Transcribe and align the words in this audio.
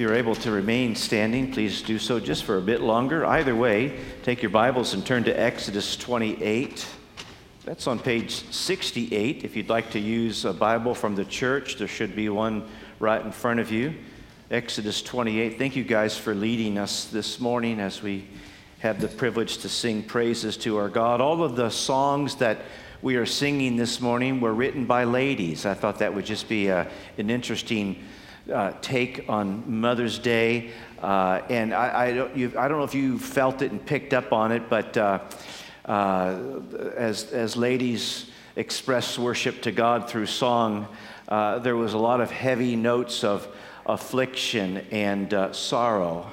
If 0.00 0.04
you're 0.04 0.14
able 0.14 0.36
to 0.36 0.50
remain 0.50 0.96
standing, 0.96 1.52
please 1.52 1.82
do 1.82 1.98
so 1.98 2.18
just 2.18 2.44
for 2.44 2.56
a 2.56 2.62
bit 2.62 2.80
longer. 2.80 3.26
Either 3.26 3.54
way, 3.54 4.00
take 4.22 4.40
your 4.40 4.48
Bibles 4.48 4.94
and 4.94 5.04
turn 5.04 5.24
to 5.24 5.30
Exodus 5.38 5.94
28. 5.94 6.86
That's 7.66 7.86
on 7.86 7.98
page 7.98 8.50
68. 8.50 9.44
If 9.44 9.56
you'd 9.56 9.68
like 9.68 9.90
to 9.90 9.98
use 9.98 10.46
a 10.46 10.54
Bible 10.54 10.94
from 10.94 11.16
the 11.16 11.26
church, 11.26 11.76
there 11.76 11.86
should 11.86 12.16
be 12.16 12.30
one 12.30 12.66
right 12.98 13.22
in 13.22 13.30
front 13.30 13.60
of 13.60 13.70
you. 13.70 13.92
Exodus 14.50 15.02
28. 15.02 15.58
Thank 15.58 15.76
you 15.76 15.84
guys 15.84 16.16
for 16.16 16.34
leading 16.34 16.78
us 16.78 17.04
this 17.04 17.38
morning 17.38 17.78
as 17.78 18.00
we 18.00 18.26
have 18.78 19.02
the 19.02 19.08
privilege 19.08 19.58
to 19.58 19.68
sing 19.68 20.02
praises 20.02 20.56
to 20.56 20.78
our 20.78 20.88
God. 20.88 21.20
All 21.20 21.42
of 21.44 21.56
the 21.56 21.68
songs 21.68 22.36
that 22.36 22.62
we 23.02 23.16
are 23.16 23.26
singing 23.26 23.76
this 23.76 24.00
morning 24.00 24.40
were 24.40 24.54
written 24.54 24.86
by 24.86 25.04
ladies. 25.04 25.66
I 25.66 25.74
thought 25.74 25.98
that 25.98 26.14
would 26.14 26.24
just 26.24 26.48
be 26.48 26.68
a, 26.68 26.90
an 27.18 27.28
interesting 27.28 28.02
uh, 28.52 28.72
take 28.80 29.26
on 29.28 29.80
Mother's 29.80 30.18
Day. 30.18 30.70
Uh, 31.00 31.40
and 31.48 31.72
I, 31.72 32.06
I, 32.06 32.12
don't, 32.12 32.56
I, 32.56 32.68
don't, 32.68 32.78
know 32.78 32.84
if 32.84 32.94
you 32.94 33.18
felt 33.18 33.62
it 33.62 33.70
and 33.70 33.84
picked 33.84 34.12
up 34.12 34.32
on 34.32 34.52
it, 34.52 34.68
but 34.68 34.96
uh, 34.96 35.20
uh 35.84 36.38
as, 36.96 37.32
as 37.32 37.56
ladies 37.56 38.30
express 38.56 39.18
worship 39.18 39.62
to 39.62 39.72
God 39.72 40.08
through 40.08 40.26
song, 40.26 40.88
uh, 41.28 41.58
there 41.60 41.76
was 41.76 41.94
a 41.94 41.98
lot 41.98 42.20
of 42.20 42.30
heavy 42.30 42.76
notes 42.76 43.24
of 43.24 43.48
affliction 43.86 44.78
and 44.90 45.32
uh, 45.32 45.52
sorrow 45.52 46.30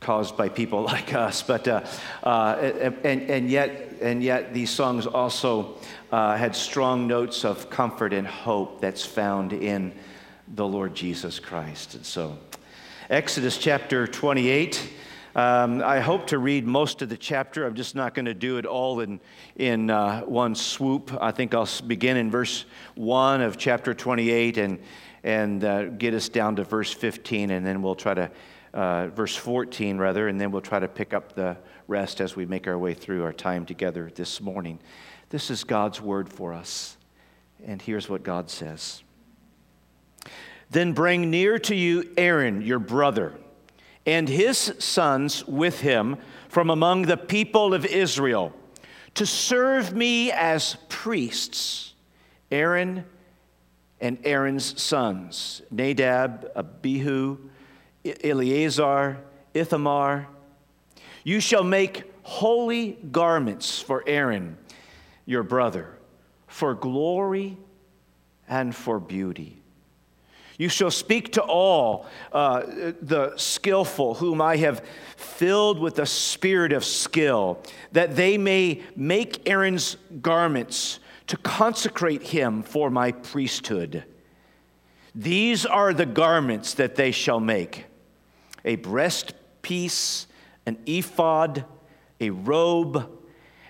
caused 0.00 0.36
by 0.36 0.48
people 0.48 0.82
like 0.94 1.12
us. 1.12 1.42
But, 1.42 1.66
and, 1.66 3.04
and, 3.04 3.50
yet, 3.50 3.94
and 4.00 4.22
yet, 4.22 4.54
these 4.54 4.70
songs 4.70 5.06
also 5.06 5.76
had 6.10 6.54
strong 6.54 7.06
notes 7.06 7.44
of 7.44 7.68
comfort 7.68 8.12
and 8.12 8.26
hope 8.26 8.80
that's 8.80 9.04
found 9.04 9.52
in 9.52 9.92
the 10.54 10.66
Lord 10.66 10.94
Jesus 10.94 11.38
Christ. 11.38 11.94
And 11.94 12.04
so, 12.04 12.38
Exodus 13.10 13.58
chapter 13.58 14.06
28. 14.06 14.90
Um, 15.36 15.82
I 15.82 16.00
hope 16.00 16.26
to 16.28 16.38
read 16.38 16.66
most 16.66 17.02
of 17.02 17.08
the 17.08 17.16
chapter. 17.16 17.66
I'm 17.66 17.74
just 17.74 17.94
not 17.94 18.14
going 18.14 18.24
to 18.24 18.34
do 18.34 18.56
it 18.56 18.66
all 18.66 19.00
in, 19.00 19.20
in 19.56 19.90
uh, 19.90 20.22
one 20.22 20.54
swoop. 20.54 21.16
I 21.20 21.30
think 21.30 21.54
I'll 21.54 21.68
begin 21.86 22.16
in 22.16 22.30
verse 22.30 22.64
1 22.94 23.40
of 23.42 23.56
chapter 23.56 23.94
28 23.94 24.58
and, 24.58 24.78
and 25.22 25.62
uh, 25.64 25.84
get 25.84 26.14
us 26.14 26.28
down 26.28 26.56
to 26.56 26.64
verse 26.64 26.92
15, 26.92 27.50
and 27.50 27.64
then 27.64 27.82
we'll 27.82 27.94
try 27.94 28.14
to, 28.14 28.30
uh, 28.74 29.08
verse 29.08 29.36
14 29.36 29.98
rather, 29.98 30.28
and 30.28 30.40
then 30.40 30.50
we'll 30.50 30.62
try 30.62 30.78
to 30.78 30.88
pick 30.88 31.14
up 31.14 31.34
the 31.34 31.56
rest 31.86 32.20
as 32.20 32.34
we 32.34 32.46
make 32.46 32.66
our 32.66 32.78
way 32.78 32.94
through 32.94 33.22
our 33.22 33.32
time 33.32 33.64
together 33.64 34.10
this 34.14 34.40
morning. 34.40 34.80
This 35.28 35.50
is 35.50 35.62
God's 35.62 36.00
word 36.00 36.28
for 36.28 36.52
us, 36.52 36.96
and 37.64 37.80
here's 37.80 38.08
what 38.08 38.22
God 38.22 38.50
says. 38.50 39.02
Then 40.70 40.92
bring 40.92 41.30
near 41.30 41.58
to 41.60 41.74
you 41.74 42.10
Aaron, 42.16 42.62
your 42.62 42.78
brother, 42.78 43.34
and 44.04 44.28
his 44.28 44.74
sons 44.78 45.46
with 45.46 45.80
him 45.80 46.16
from 46.48 46.70
among 46.70 47.02
the 47.02 47.16
people 47.16 47.74
of 47.74 47.84
Israel 47.86 48.52
to 49.14 49.26
serve 49.26 49.94
me 49.94 50.30
as 50.30 50.76
priests. 50.88 51.94
Aaron 52.50 53.04
and 54.00 54.18
Aaron's 54.24 54.80
sons, 54.80 55.62
Nadab, 55.70 56.50
Abihu, 56.54 57.38
Eleazar, 58.22 59.18
Ithamar. 59.54 60.28
You 61.24 61.40
shall 61.40 61.64
make 61.64 62.04
holy 62.22 62.92
garments 63.10 63.80
for 63.80 64.04
Aaron, 64.06 64.56
your 65.26 65.42
brother, 65.42 65.98
for 66.46 66.74
glory 66.74 67.58
and 68.48 68.74
for 68.74 69.00
beauty. 69.00 69.57
You 70.58 70.68
shall 70.68 70.90
speak 70.90 71.32
to 71.34 71.42
all 71.42 72.06
uh, 72.32 72.62
the 73.00 73.32
skillful, 73.36 74.14
whom 74.14 74.42
I 74.42 74.56
have 74.56 74.84
filled 75.16 75.78
with 75.78 75.94
the 75.94 76.04
spirit 76.04 76.72
of 76.72 76.84
skill, 76.84 77.62
that 77.92 78.16
they 78.16 78.36
may 78.36 78.82
make 78.96 79.48
Aaron's 79.48 79.96
garments 80.20 80.98
to 81.28 81.36
consecrate 81.36 82.22
him 82.22 82.64
for 82.64 82.90
my 82.90 83.12
priesthood. 83.12 84.02
These 85.14 85.64
are 85.64 85.94
the 85.94 86.06
garments 86.06 86.74
that 86.74 86.96
they 86.96 87.12
shall 87.12 87.40
make 87.40 87.86
a 88.64 88.76
breastpiece, 88.76 90.26
an 90.66 90.78
ephod, 90.86 91.64
a 92.20 92.30
robe, 92.30 93.08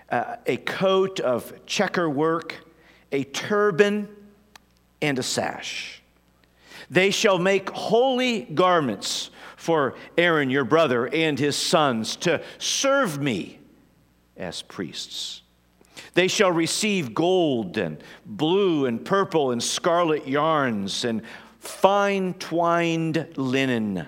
uh, 0.09 0.37
a 0.47 0.57
coat 0.57 1.19
of 1.19 1.65
checker 1.67 2.09
work, 2.09 2.55
a 3.11 3.23
turban, 3.25 4.09
and 5.01 5.19
a 5.19 5.23
sash. 5.23 5.98
They 6.89 7.11
shall 7.11 7.37
make 7.37 7.69
holy 7.69 8.41
garments 8.41 9.29
for 9.55 9.95
Aaron, 10.17 10.49
your 10.49 10.63
brother, 10.63 11.07
and 11.07 11.37
his 11.37 11.55
sons 11.55 12.15
to 12.17 12.41
serve 12.57 13.21
me 13.21 13.59
as 14.37 14.61
priests. 14.61 15.41
They 16.13 16.27
shall 16.27 16.51
receive 16.51 17.13
gold 17.13 17.77
and 17.77 18.01
blue 18.25 18.85
and 18.85 19.03
purple 19.03 19.51
and 19.51 19.61
scarlet 19.61 20.27
yarns 20.27 21.05
and 21.05 21.21
fine 21.59 22.33
twined 22.35 23.27
linen. 23.35 24.07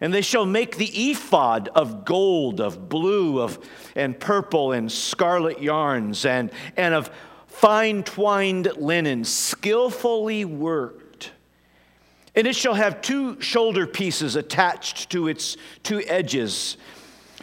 And 0.00 0.14
they 0.14 0.22
shall 0.22 0.46
make 0.46 0.76
the 0.76 1.10
ephod 1.10 1.68
of 1.74 2.04
gold, 2.04 2.60
of 2.60 2.88
blue, 2.88 3.40
of 3.40 3.58
and 3.94 4.18
purple 4.18 4.72
and 4.72 4.90
scarlet 4.90 5.60
yarns, 5.60 6.24
and, 6.24 6.50
and 6.76 6.94
of 6.94 7.10
fine 7.46 8.04
twined 8.04 8.70
linen, 8.76 9.24
skillfully 9.24 10.44
worked 10.44 10.97
and 12.38 12.46
it 12.46 12.54
shall 12.54 12.74
have 12.74 13.02
two 13.02 13.40
shoulder 13.40 13.84
pieces 13.84 14.36
attached 14.36 15.10
to 15.10 15.26
its 15.26 15.56
two 15.82 16.04
edges, 16.06 16.76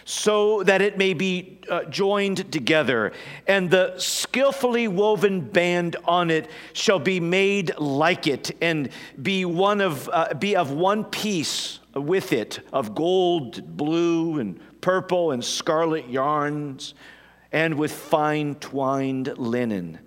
so 0.06 0.64
that 0.64 0.82
it 0.82 0.98
may 0.98 1.14
be 1.14 1.60
uh, 1.70 1.84
joined 1.86 2.50
together. 2.50 3.12
And 3.46 3.70
the 3.70 3.96
skillfully 3.98 4.88
woven 4.88 5.42
band 5.42 5.98
on 6.06 6.32
it 6.32 6.50
shall 6.72 7.00
be 7.00 7.20
made 7.20 7.78
like 7.78 8.26
it, 8.26 8.56
and 8.62 8.88
be 9.22 9.44
one 9.44 9.82
of 9.82 10.10
uh, 10.14 10.34
be 10.34 10.56
of 10.56 10.72
one 10.72 11.04
piece 11.04 11.82
with 11.94 12.32
it 12.32 12.62
of 12.72 12.96
gold, 12.96 13.76
blue, 13.76 14.40
and 14.40 14.58
purple, 14.80 15.32
and 15.32 15.44
scarlet 15.44 16.08
yarns, 16.08 16.94
and 17.52 17.78
with 17.78 17.92
fine 17.92 18.56
twined 18.56 19.38
linen. 19.38 20.00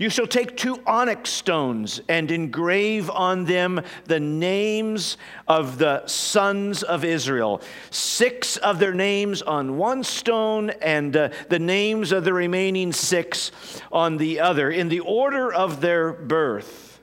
You 0.00 0.08
shall 0.08 0.26
take 0.26 0.56
two 0.56 0.80
onyx 0.86 1.28
stones 1.28 2.00
and 2.08 2.30
engrave 2.30 3.10
on 3.10 3.44
them 3.44 3.82
the 4.06 4.18
names 4.18 5.18
of 5.46 5.76
the 5.76 6.06
sons 6.06 6.82
of 6.82 7.04
Israel, 7.04 7.60
six 7.90 8.56
of 8.56 8.78
their 8.78 8.94
names 8.94 9.42
on 9.42 9.76
one 9.76 10.02
stone, 10.02 10.70
and 10.80 11.14
uh, 11.14 11.28
the 11.50 11.58
names 11.58 12.12
of 12.12 12.24
the 12.24 12.32
remaining 12.32 12.94
six 12.94 13.52
on 13.92 14.16
the 14.16 14.40
other, 14.40 14.70
in 14.70 14.88
the 14.88 15.00
order 15.00 15.52
of 15.52 15.82
their 15.82 16.14
birth. 16.14 17.02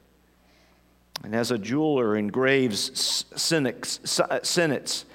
And 1.23 1.35
as 1.35 1.51
a 1.51 1.59
jeweler 1.59 2.15
engraves 2.15 3.25
signets, 3.35 5.05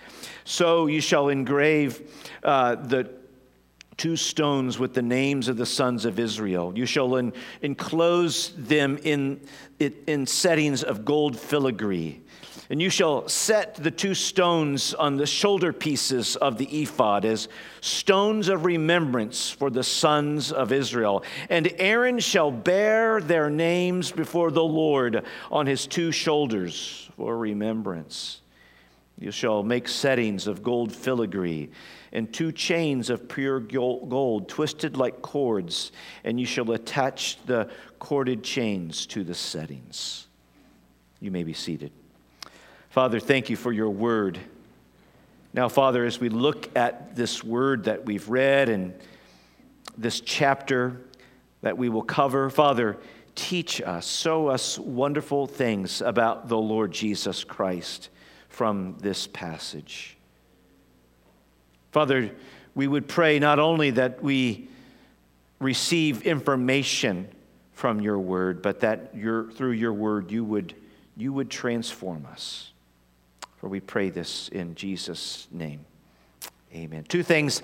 so 0.44 0.86
you 0.86 1.00
shall 1.00 1.28
engrave 1.30 2.28
uh, 2.44 2.76
the 2.76 3.10
two 4.02 4.16
stones 4.16 4.80
with 4.80 4.94
the 4.94 5.00
names 5.00 5.46
of 5.46 5.56
the 5.56 5.64
sons 5.64 6.04
of 6.04 6.18
Israel. 6.18 6.72
You 6.74 6.86
shall 6.86 7.16
en- 7.18 7.32
enclose 7.62 8.52
them 8.56 8.98
in, 9.04 9.40
in 9.78 10.26
settings 10.26 10.82
of 10.82 11.04
gold 11.04 11.38
filigree. 11.38 12.20
And 12.68 12.82
you 12.82 12.90
shall 12.90 13.28
set 13.28 13.76
the 13.76 13.92
two 13.92 14.14
stones 14.14 14.92
on 14.92 15.18
the 15.18 15.26
shoulder 15.26 15.72
pieces 15.72 16.34
of 16.34 16.58
the 16.58 16.82
ephod 16.82 17.24
as 17.24 17.46
stones 17.80 18.48
of 18.48 18.64
remembrance 18.64 19.50
for 19.50 19.70
the 19.70 19.84
sons 19.84 20.50
of 20.50 20.72
Israel. 20.72 21.22
And 21.48 21.72
Aaron 21.78 22.18
shall 22.18 22.50
bear 22.50 23.20
their 23.20 23.50
names 23.50 24.10
before 24.10 24.50
the 24.50 24.64
Lord 24.64 25.24
on 25.48 25.68
his 25.68 25.86
two 25.86 26.10
shoulders 26.10 27.08
for 27.16 27.38
remembrance. 27.38 28.40
You 29.16 29.30
shall 29.30 29.62
make 29.62 29.86
settings 29.86 30.48
of 30.48 30.64
gold 30.64 30.92
filigree 30.92 31.70
and 32.12 32.32
two 32.32 32.52
chains 32.52 33.10
of 33.10 33.28
pure 33.28 33.60
gold, 33.60 34.48
twisted 34.48 34.96
like 34.96 35.22
cords, 35.22 35.92
and 36.24 36.38
you 36.38 36.46
shall 36.46 36.70
attach 36.72 37.38
the 37.46 37.70
corded 37.98 38.42
chains 38.42 39.06
to 39.06 39.24
the 39.24 39.34
settings. 39.34 40.26
You 41.20 41.30
may 41.30 41.42
be 41.42 41.54
seated. 41.54 41.92
Father, 42.90 43.20
thank 43.20 43.48
you 43.48 43.56
for 43.56 43.72
your 43.72 43.90
word. 43.90 44.38
Now, 45.54 45.68
Father, 45.68 46.04
as 46.04 46.20
we 46.20 46.28
look 46.28 46.76
at 46.76 47.16
this 47.16 47.42
word 47.42 47.84
that 47.84 48.04
we've 48.04 48.28
read 48.28 48.68
and 48.68 48.94
this 49.96 50.20
chapter 50.20 51.00
that 51.62 51.78
we 51.78 51.88
will 51.88 52.02
cover, 52.02 52.50
Father, 52.50 52.98
teach 53.34 53.80
us, 53.80 54.06
show 54.06 54.48
us 54.48 54.78
wonderful 54.78 55.46
things 55.46 56.02
about 56.02 56.48
the 56.48 56.58
Lord 56.58 56.92
Jesus 56.92 57.44
Christ 57.44 58.10
from 58.48 58.96
this 58.98 59.26
passage. 59.26 60.16
Father, 61.92 62.30
we 62.74 62.88
would 62.88 63.06
pray 63.06 63.38
not 63.38 63.58
only 63.58 63.90
that 63.90 64.22
we 64.22 64.68
receive 65.60 66.22
information 66.22 67.28
from 67.74 68.00
your 68.00 68.18
word, 68.18 68.62
but 68.62 68.80
that 68.80 69.14
your, 69.14 69.50
through 69.52 69.72
your 69.72 69.92
word 69.92 70.30
you 70.30 70.42
would, 70.42 70.74
you 71.16 71.32
would 71.32 71.50
transform 71.50 72.26
us. 72.30 72.72
For 73.58 73.68
we 73.68 73.78
pray 73.78 74.08
this 74.08 74.48
in 74.48 74.74
Jesus' 74.74 75.46
name. 75.52 75.84
Amen. 76.74 77.04
Two 77.06 77.22
things 77.22 77.60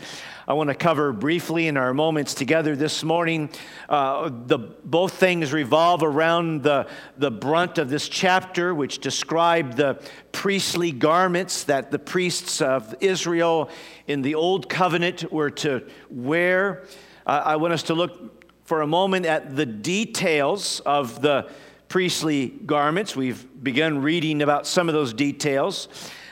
I 0.47 0.53
want 0.53 0.69
to 0.69 0.75
cover 0.75 1.15
briefly 1.15 1.67
in 1.67 1.79
our 1.79 1.95
moments 1.95 2.35
together 2.35 2.77
this 2.77 3.03
morning. 3.03 3.49
Uh, 3.89 4.29
the, 4.29 4.59
both 4.59 5.15
things 5.15 5.51
revolve 5.51 6.03
around 6.03 6.63
the, 6.63 6.87
the 7.17 7.31
brunt 7.31 7.79
of 7.79 7.89
this 7.89 8.07
chapter, 8.07 8.75
which 8.75 8.99
describe 8.99 9.77
the 9.77 9.99
priestly 10.31 10.93
garments 10.93 11.65
that 11.65 11.91
the 11.91 11.99
priests 11.99 12.61
of 12.61 12.95
Israel 13.01 13.71
in 14.07 14.21
the 14.21 14.35
Old 14.35 14.69
Covenant 14.69 15.33
were 15.33 15.51
to 15.53 15.89
wear. 16.11 16.85
Uh, 17.27 17.43
I 17.47 17.57
want 17.57 17.73
us 17.73 17.85
to 17.85 17.95
look 17.95 18.45
for 18.67 18.83
a 18.83 18.87
moment 18.87 19.25
at 19.25 19.57
the 19.57 19.65
details 19.65 20.81
of 20.81 21.23
the 21.23 21.49
priestly 21.89 22.49
garments. 22.49 23.17
We've 23.17 23.47
begun 23.65 24.03
reading 24.03 24.43
about 24.43 24.67
some 24.67 24.87
of 24.87 24.93
those 24.93 25.15
details. 25.15 25.89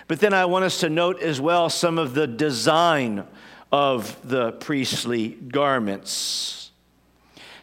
But 0.08 0.20
then 0.20 0.32
I 0.32 0.44
want 0.44 0.64
us 0.64 0.80
to 0.80 0.88
note 0.88 1.20
as 1.20 1.40
well 1.40 1.68
some 1.68 1.98
of 1.98 2.14
the 2.14 2.26
design 2.26 3.26
of 3.72 4.16
the 4.28 4.52
priestly 4.52 5.30
garments. 5.30 6.70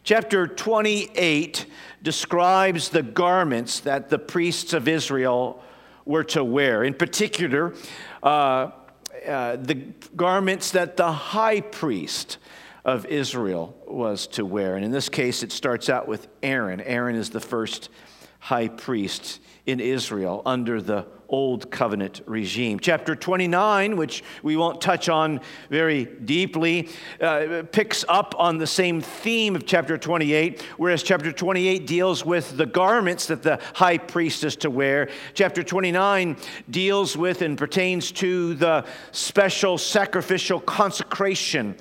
Chapter 0.03 0.47
28 0.47 1.65
describes 2.01 2.89
the 2.89 3.01
garments 3.01 3.79
that 3.81 4.09
the 4.09 4.19
priests 4.19 4.73
of 4.73 4.89
Israel 4.89 5.63
were 6.05 6.25
to 6.25 6.43
wear. 6.43 6.83
In 6.83 6.93
particular, 6.93 7.73
uh, 8.21 8.71
uh, 9.25 9.55
the 9.55 9.75
garments 10.15 10.71
that 10.71 10.97
the 10.97 11.11
high 11.11 11.61
priest 11.61 12.37
of 12.83 13.05
Israel 13.05 13.73
was 13.87 14.27
to 14.27 14.45
wear. 14.45 14.75
And 14.75 14.83
in 14.83 14.91
this 14.91 15.07
case, 15.07 15.43
it 15.43 15.53
starts 15.53 15.87
out 15.87 16.09
with 16.09 16.27
Aaron. 16.41 16.81
Aaron 16.81 17.15
is 17.15 17.29
the 17.29 17.39
first 17.39 17.89
high 18.39 18.67
priest 18.67 19.39
in 19.65 19.79
Israel 19.79 20.41
under 20.45 20.81
the 20.81 21.05
Old 21.29 21.71
Covenant 21.71 22.21
regime. 22.27 22.79
Chapter 22.79 23.15
29, 23.15 23.97
which 23.97 24.23
we 24.43 24.55
won't 24.55 24.79
touch 24.79 25.09
on 25.09 25.41
very 25.69 26.05
deeply, 26.05 26.89
uh, 27.19 27.63
picks 27.71 28.05
up 28.07 28.35
on 28.37 28.59
the 28.59 28.67
same 28.67 29.01
theme 29.01 29.55
of 29.55 29.65
chapter 29.65 29.97
28, 29.97 30.61
whereas 30.77 31.01
chapter 31.01 31.31
28 31.31 31.87
deals 31.87 32.23
with 32.23 32.55
the 32.55 32.67
garments 32.67 33.25
that 33.27 33.41
the 33.41 33.59
high 33.73 33.97
priest 33.97 34.43
is 34.43 34.55
to 34.57 34.69
wear. 34.69 35.09
Chapter 35.33 35.63
29 35.63 36.37
deals 36.69 37.17
with 37.17 37.41
and 37.41 37.57
pertains 37.57 38.11
to 38.11 38.53
the 38.55 38.85
special 39.11 39.79
sacrificial 39.79 40.59
consecration 40.59 41.75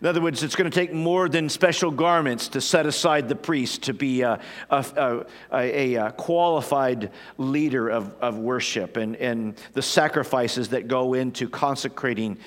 in 0.00 0.06
other 0.06 0.22
words, 0.22 0.42
it's 0.42 0.56
going 0.56 0.70
to 0.70 0.74
take 0.74 0.94
more 0.94 1.28
than 1.28 1.50
special 1.50 1.90
garments 1.90 2.48
to 2.48 2.60
set 2.62 2.86
aside 2.86 3.28
the 3.28 3.36
priest 3.36 3.82
to 3.82 3.92
be 3.92 4.24
uh, 4.24 4.38
a, 4.70 4.86
a, 4.96 5.26
a, 5.52 5.94
a 5.94 6.12
qualified 6.12 7.10
leader 7.36 7.90
of, 7.90 8.14
of 8.20 8.38
worship 8.38 8.96
and, 8.96 9.14
and 9.16 9.56
the 9.74 9.82
sacrifices 9.82 10.70
that 10.70 10.88
go 10.88 11.12
into 11.12 11.50
consecrating 11.50 12.38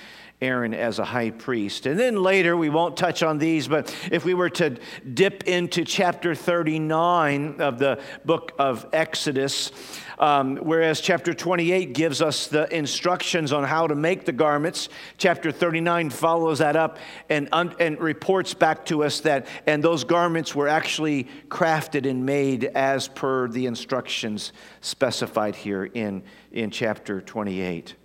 Aaron 0.44 0.74
as 0.74 0.98
a 0.98 1.04
high 1.04 1.30
priest. 1.30 1.86
And 1.86 1.98
then 1.98 2.22
later, 2.22 2.56
we 2.56 2.68
won't 2.68 2.96
touch 2.96 3.22
on 3.22 3.38
these, 3.38 3.66
but 3.66 3.94
if 4.12 4.24
we 4.24 4.34
were 4.34 4.50
to 4.50 4.76
dip 5.12 5.44
into 5.44 5.84
chapter 5.84 6.34
39 6.34 7.60
of 7.60 7.78
the 7.78 8.00
book 8.24 8.52
of 8.58 8.86
Exodus, 8.92 9.72
um, 10.18 10.56
whereas 10.56 11.00
chapter 11.00 11.34
28 11.34 11.92
gives 11.92 12.22
us 12.22 12.46
the 12.46 12.72
instructions 12.74 13.52
on 13.52 13.64
how 13.64 13.86
to 13.86 13.94
make 13.94 14.24
the 14.24 14.32
garments, 14.32 14.88
chapter 15.18 15.50
39 15.50 16.10
follows 16.10 16.58
that 16.58 16.76
up 16.76 16.98
and, 17.28 17.48
un- 17.52 17.74
and 17.80 17.98
reports 17.98 18.54
back 18.54 18.84
to 18.86 19.02
us 19.02 19.20
that, 19.20 19.46
and 19.66 19.82
those 19.82 20.04
garments 20.04 20.54
were 20.54 20.68
actually 20.68 21.26
crafted 21.48 22.08
and 22.08 22.24
made 22.24 22.64
as 22.64 23.08
per 23.08 23.48
the 23.48 23.66
instructions 23.66 24.52
specified 24.80 25.56
here 25.56 25.84
in, 25.84 26.22
in 26.52 26.70
chapter 26.70 27.20
28. 27.20 27.96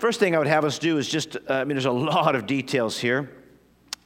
First 0.00 0.18
thing 0.18 0.34
I 0.34 0.38
would 0.38 0.46
have 0.46 0.64
us 0.64 0.78
do 0.78 0.96
is 0.96 1.06
just, 1.06 1.36
uh, 1.36 1.40
I 1.52 1.64
mean, 1.64 1.76
there's 1.76 1.84
a 1.84 1.90
lot 1.90 2.34
of 2.34 2.46
details 2.46 2.98
here. 2.98 3.30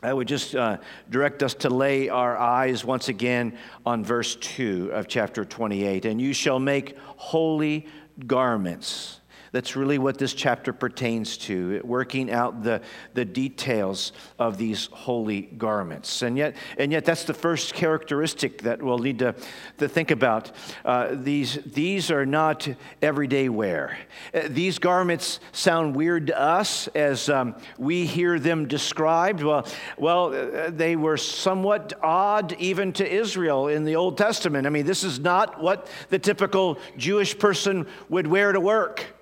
I 0.03 0.13
would 0.13 0.27
just 0.27 0.57
uh, 0.57 0.79
direct 1.09 1.41
us 1.45 1.55
to 1.55 1.71
lay 1.71 2.09
our 2.09 2.37
eyes 2.37 2.85
once 2.85 3.09
again 3.09 3.57
on 3.87 4.05
verse 4.05 4.35
2 4.35 4.91
of 4.93 5.07
chapter 5.07 5.45
28. 5.45 6.05
And 6.05 6.21
you 6.21 6.33
shall 6.33 6.59
make 6.59 6.99
holy 6.99 7.87
garments 8.27 9.21
that's 9.55 9.77
really 9.77 9.99
what 9.99 10.19
this 10.19 10.35
chapter 10.35 10.73
pertains 10.73 11.37
to, 11.37 11.81
working 11.85 12.29
out 12.29 12.65
the, 12.65 12.81
the 13.13 13.25
details 13.25 14.13
of 14.37 14.59
these 14.59 14.87
holy 14.87 15.43
garments. 15.43 16.23
And 16.23 16.37
yet, 16.37 16.57
and 16.77 16.91
yet 16.91 17.05
that's 17.05 17.23
the 17.23 17.35
first 17.35 17.73
characteristic 17.73 18.63
that 18.63 18.83
we'll 18.83 18.99
need 18.99 19.21
to, 19.21 19.33
to 19.79 19.89
think 19.89 20.11
about. 20.11 20.51
Uh, 20.85 21.11
these, 21.13 21.61
these 21.67 22.11
are 22.11 22.27
not 22.27 22.69
everyday 23.01 23.49
wear. 23.49 23.97
Uh, 24.35 24.49
these 24.49 24.81
garments 24.81 25.39
sound 25.53 25.95
weird 25.95 26.27
to 26.27 26.41
us 26.41 26.89
as 26.89 27.29
um, 27.29 27.55
we 27.79 28.07
hear 28.07 28.41
them 28.41 28.67
described. 28.67 29.41
Well, 29.41 29.69
well, 29.97 30.35
uh, 30.35 30.71
they 30.71 30.97
were 30.97 31.17
somewhat 31.17 31.93
odd 32.03 32.57
even 32.59 32.93
to 32.95 33.09
Israel 33.09 33.69
in 33.69 33.85
the 33.85 33.95
Old 33.95 34.19
Testament. 34.19 34.67
I 34.67 34.71
mean, 34.71 34.85
this 34.85 35.05
is 35.05 35.21
not 35.21 35.63
what 35.63 35.87
the 36.09 36.19
typical 36.19 36.77
Jewish 36.97 37.39
person 37.39 37.87
would 38.09 38.27
wear 38.27 38.51
to 38.51 38.59
work. 38.59 39.15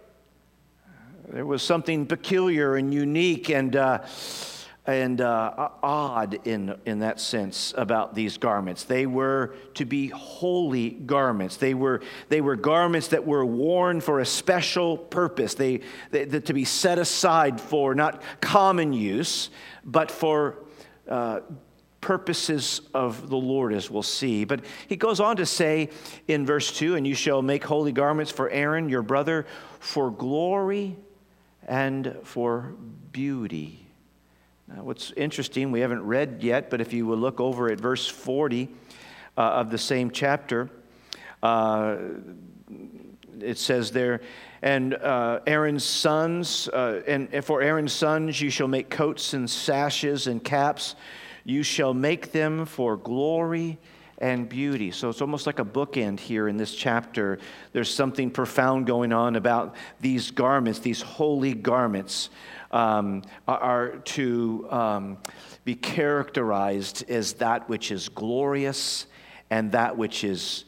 There 1.29 1.47
was 1.47 1.63
something 1.63 2.07
peculiar 2.07 2.75
and 2.77 2.93
unique 2.93 3.49
and, 3.49 3.77
uh, 3.77 4.05
and 4.87 5.21
uh, 5.21 5.69
odd 5.83 6.47
in, 6.47 6.75
in 6.85 6.99
that 6.99 7.21
sense 7.21 7.73
about 7.77 8.15
these 8.15 8.39
garments. 8.39 8.85
They 8.85 9.07
were 9.07 9.55
to 9.75 9.85
be 9.85 10.09
holy 10.09 10.91
garments. 10.91 11.57
They 11.59 11.75
were, 11.75 12.03
they 12.29 12.41
were 12.41 12.57
garments 12.57 13.09
that 13.09 13.25
were 13.25 13.47
worn 13.47 14.01
for 14.01 14.19
a 14.19 14.27
special 14.27 14.99
purpose, 14.99 15.55
they, 15.55 15.81
they, 16.11 16.25
they 16.25 16.41
to 16.41 16.53
be 16.53 16.65
set 16.65 16.99
aside 16.99 17.61
for 17.61 17.95
not 17.95 18.21
common 18.41 18.93
use, 18.93 19.51
but 19.85 20.11
for 20.11 20.59
uh, 21.09 21.41
purposes 22.01 22.81
of 22.93 23.31
the 23.31 23.37
Lord, 23.37 23.73
as 23.73 23.89
we'll 23.89 24.03
see. 24.03 24.45
But 24.45 24.65
he 24.89 24.97
goes 24.97 25.21
on 25.21 25.37
to 25.37 25.47
say 25.47 25.91
in 26.27 26.45
verse 26.45 26.77
2 26.77 26.97
And 26.97 27.07
you 27.07 27.15
shall 27.15 27.43
make 27.43 27.63
holy 27.63 27.93
garments 27.93 28.33
for 28.33 28.51
Aaron, 28.51 28.89
your 28.89 29.03
brother, 29.03 29.47
for 29.79 30.11
glory 30.11 30.97
and 31.67 32.17
for 32.25 32.75
beauty. 33.13 33.87
Now, 34.69 34.83
what's 34.85 35.13
interesting, 35.13 35.71
we 35.71 35.81
haven't 35.81 36.03
read 36.03 36.43
yet, 36.43 36.71
but 36.71 36.81
if 36.81 36.93
you 36.93 37.07
will 37.07 37.19
look 37.19 37.41
over 37.41 37.71
at 37.71 37.81
verse 37.81 38.09
40 38.09 38.69
uh, 39.37 39.41
of 39.41 39.71
the 39.71 39.79
same 39.79 40.11
chapter, 40.11 40.71
uh, 41.43 41.97
it 43.41 43.59
says 43.59 43.91
there, 43.91 44.21
and 44.63 44.95
uh, 44.95 45.41
Aaron's 45.47 45.85
sons, 45.85 46.69
uh, 46.69 47.03
and 47.07 47.45
for 47.45 47.61
Aaron's 47.61 47.93
sons 47.93 48.41
you 48.41 48.51
shall 48.51 48.69
make 48.69 48.89
coats 48.89 49.35
and 49.35 49.51
sashes 49.51 50.29
and 50.29 50.43
caps. 50.43 50.95
You 51.45 51.65
shall 51.65 51.93
make 51.93 52.31
them 52.31 52.65
for 52.65 52.97
glory 52.97 53.79
and 54.23 54.49
beauty. 54.49 54.93
So 54.93 55.11
it's 55.11 55.21
almost 55.21 55.47
like 55.47 55.59
a 55.59 55.65
bookend 55.65 56.21
here 56.21 56.47
in 56.47 56.57
this 56.57 56.75
chapter. 56.75 57.41
There's 57.73 57.93
something 57.93 58.31
profound 58.31 58.87
going 58.87 59.13
on 59.13 59.35
about 59.35 59.75
these 60.01 60.31
garments, 60.31 60.79
these 60.79 61.03
holy 61.03 61.55
garments 61.55 62.31
um, 62.71 63.23
are 63.49 63.97
to 63.99 64.67
um, 64.71 65.19
be 65.65 65.75
characterized 65.75 67.05
as 67.11 67.35
that 67.35 67.69
which 67.69 67.91
is 67.91 68.09
glorious 68.09 69.07
and 69.51 69.73
that 69.73 69.99
which 69.99 70.23
is 70.23 70.65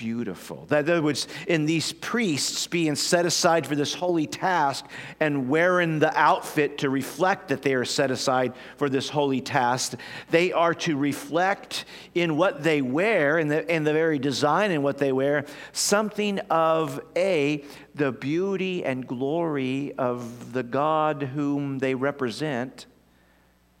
beautiful. 0.00 0.64
That, 0.68 0.86
in 0.86 0.92
other 0.92 1.02
words, 1.02 1.28
in 1.46 1.66
these 1.66 1.92
priests 1.92 2.66
being 2.66 2.94
set 2.94 3.26
aside 3.26 3.66
for 3.66 3.76
this 3.76 3.92
holy 3.92 4.26
task 4.26 4.86
and 5.20 5.46
wearing 5.46 5.98
the 5.98 6.18
outfit 6.18 6.78
to 6.78 6.88
reflect 6.88 7.48
that 7.48 7.60
they 7.60 7.74
are 7.74 7.84
set 7.84 8.10
aside 8.10 8.54
for 8.78 8.88
this 8.88 9.10
holy 9.10 9.42
task, 9.42 9.98
they 10.30 10.52
are 10.52 10.72
to 10.72 10.96
reflect 10.96 11.84
in 12.14 12.38
what 12.38 12.62
they 12.62 12.80
wear, 12.80 13.38
in 13.38 13.48
the, 13.48 13.70
in 13.70 13.84
the 13.84 13.92
very 13.92 14.18
design 14.18 14.70
in 14.70 14.82
what 14.82 14.96
they 14.96 15.12
wear, 15.12 15.44
something 15.72 16.38
of 16.48 16.98
A, 17.14 17.62
the 17.94 18.10
beauty 18.10 18.82
and 18.82 19.06
glory 19.06 19.92
of 19.98 20.54
the 20.54 20.62
God 20.62 21.24
whom 21.24 21.78
they 21.78 21.94
represent. 21.94 22.86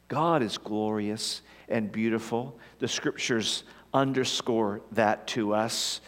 God 0.08 0.42
is 0.42 0.58
glorious 0.58 1.40
and 1.66 1.90
beautiful. 1.90 2.58
The 2.78 2.88
scriptures 2.88 3.64
underscore 3.92 4.82
that 4.92 5.26
to 5.28 5.54
us 5.54 6.00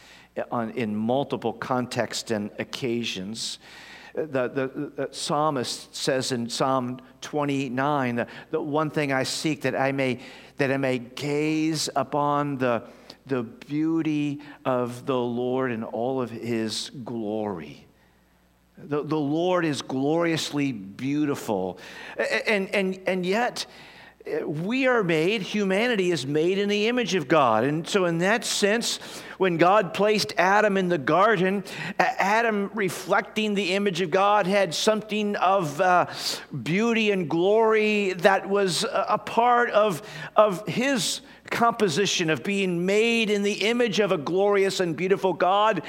in 0.75 0.97
multiple 0.97 1.53
contexts 1.53 2.31
and 2.31 2.51
occasions. 2.59 3.59
The, 4.15 4.49
the, 4.49 4.91
the, 4.97 5.09
psalmist 5.11 5.95
says 5.97 6.33
in 6.33 6.49
Psalm 6.49 7.01
29, 7.23 8.17
the, 8.17 8.27
the 8.51 8.61
one 8.61 8.91
thing 8.91 9.11
I 9.11 9.23
seek 9.23 9.63
that 9.63 9.75
I 9.75 9.93
may, 9.93 10.21
that 10.59 10.71
I 10.71 10.77
may 10.77 10.99
gaze 10.99 11.89
upon 11.97 12.59
the, 12.59 12.83
the 13.27 13.43
beauty 13.43 14.41
of 14.67 15.07
the 15.07 15.19
Lord 15.19 15.73
and 15.73 15.83
all 15.83 16.21
of 16.21 16.31
his 16.31 16.91
glory. 17.05 17.87
The, 18.77 19.03
the 19.03 19.19
Lord 19.19 19.65
is 19.65 19.81
gloriously 19.81 20.73
beautiful. 20.73 21.79
And, 22.47 22.69
and, 22.75 23.01
and 23.07 23.25
yet, 23.25 23.65
we 24.45 24.87
are 24.87 25.03
made, 25.03 25.43
humanity 25.43 26.13
is 26.13 26.27
made 26.27 26.59
in 26.59 26.69
the 26.69 26.87
image 26.87 27.15
of 27.15 27.27
God. 27.27 27.65
And 27.65 27.87
so, 27.87 28.05
in 28.05 28.19
that 28.19 28.45
sense, 28.45 28.99
when 29.39 29.57
God 29.57 29.95
placed 29.95 30.33
Adam 30.39 30.77
in 30.77 30.89
the 30.89 30.99
garden, 30.99 31.65
Adam, 31.99 32.71
reflecting 32.75 33.55
the 33.55 33.73
image 33.73 34.01
of 34.01 34.11
God, 34.11 34.47
had 34.47 34.75
something 34.75 35.35
of 35.37 35.81
uh, 35.81 36.07
beauty 36.63 37.11
and 37.11 37.29
glory 37.29 38.13
that 38.13 38.49
was 38.49 38.85
a 38.85 39.19
part 39.19 39.71
of, 39.71 40.03
of 40.37 40.67
his 40.69 41.21
composition 41.51 42.31
of 42.31 42.45
being 42.45 42.87
made 42.87 43.29
in 43.29 43.43
the 43.43 43.67
image 43.67 43.99
of 43.99 44.13
a 44.13 44.19
glorious 44.19 44.79
and 44.81 44.97
beautiful 44.97 45.33
God. 45.33 45.83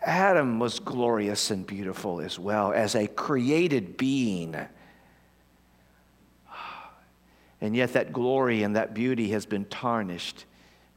Adam 0.00 0.58
was 0.58 0.78
glorious 0.78 1.50
and 1.50 1.66
beautiful 1.66 2.20
as 2.20 2.38
well 2.38 2.72
as 2.72 2.94
a 2.94 3.06
created 3.06 3.96
being. 3.96 4.54
And 7.64 7.74
yet, 7.74 7.94
that 7.94 8.12
glory 8.12 8.62
and 8.62 8.76
that 8.76 8.92
beauty 8.92 9.30
has 9.30 9.46
been 9.46 9.64
tarnished 9.64 10.44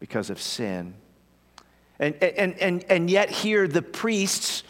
because 0.01 0.29
of 0.29 0.41
sin. 0.41 0.95
And, 1.97 2.13
and, 2.21 2.59
and, 2.59 2.85
and 2.89 3.09
yet, 3.09 3.29
here 3.29 3.69
the 3.69 3.81
priests, 3.81 4.63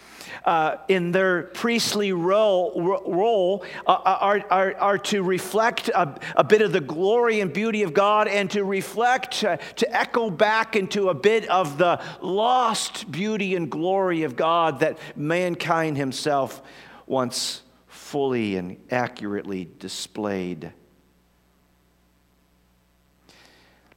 uh, 0.45 0.75
in 0.89 1.11
their 1.11 1.45
priestly 1.55 2.13
role, 2.13 3.01
role 3.07 3.65
uh, 3.87 3.93
are, 3.93 4.43
are, 4.51 4.75
are 4.75 4.97
to 4.99 5.23
reflect 5.23 5.89
a, 5.89 6.19
a, 6.35 6.43
bit 6.43 6.61
of 6.61 6.71
the 6.71 6.81
glory 6.81 7.39
and 7.39 7.51
beauty 7.51 7.81
of 7.81 7.95
God 7.95 8.27
and 8.27 8.51
to 8.51 8.63
reflect, 8.63 9.43
uh, 9.43 9.57
to 9.57 9.91
echo 9.91 10.29
back 10.29 10.75
into 10.75 11.09
a 11.09 11.15
bit 11.15 11.49
of 11.49 11.79
the 11.79 11.99
lost 12.21 13.11
beauty 13.11 13.55
and 13.55 13.71
glory 13.71 14.21
of 14.21 14.35
God 14.35 14.81
that 14.81 14.99
mankind 15.15 15.97
himself 15.97 16.61
once 17.07 17.63
fully 17.87 18.55
and 18.55 18.77
accurately 18.91 19.67
displayed. 19.79 20.73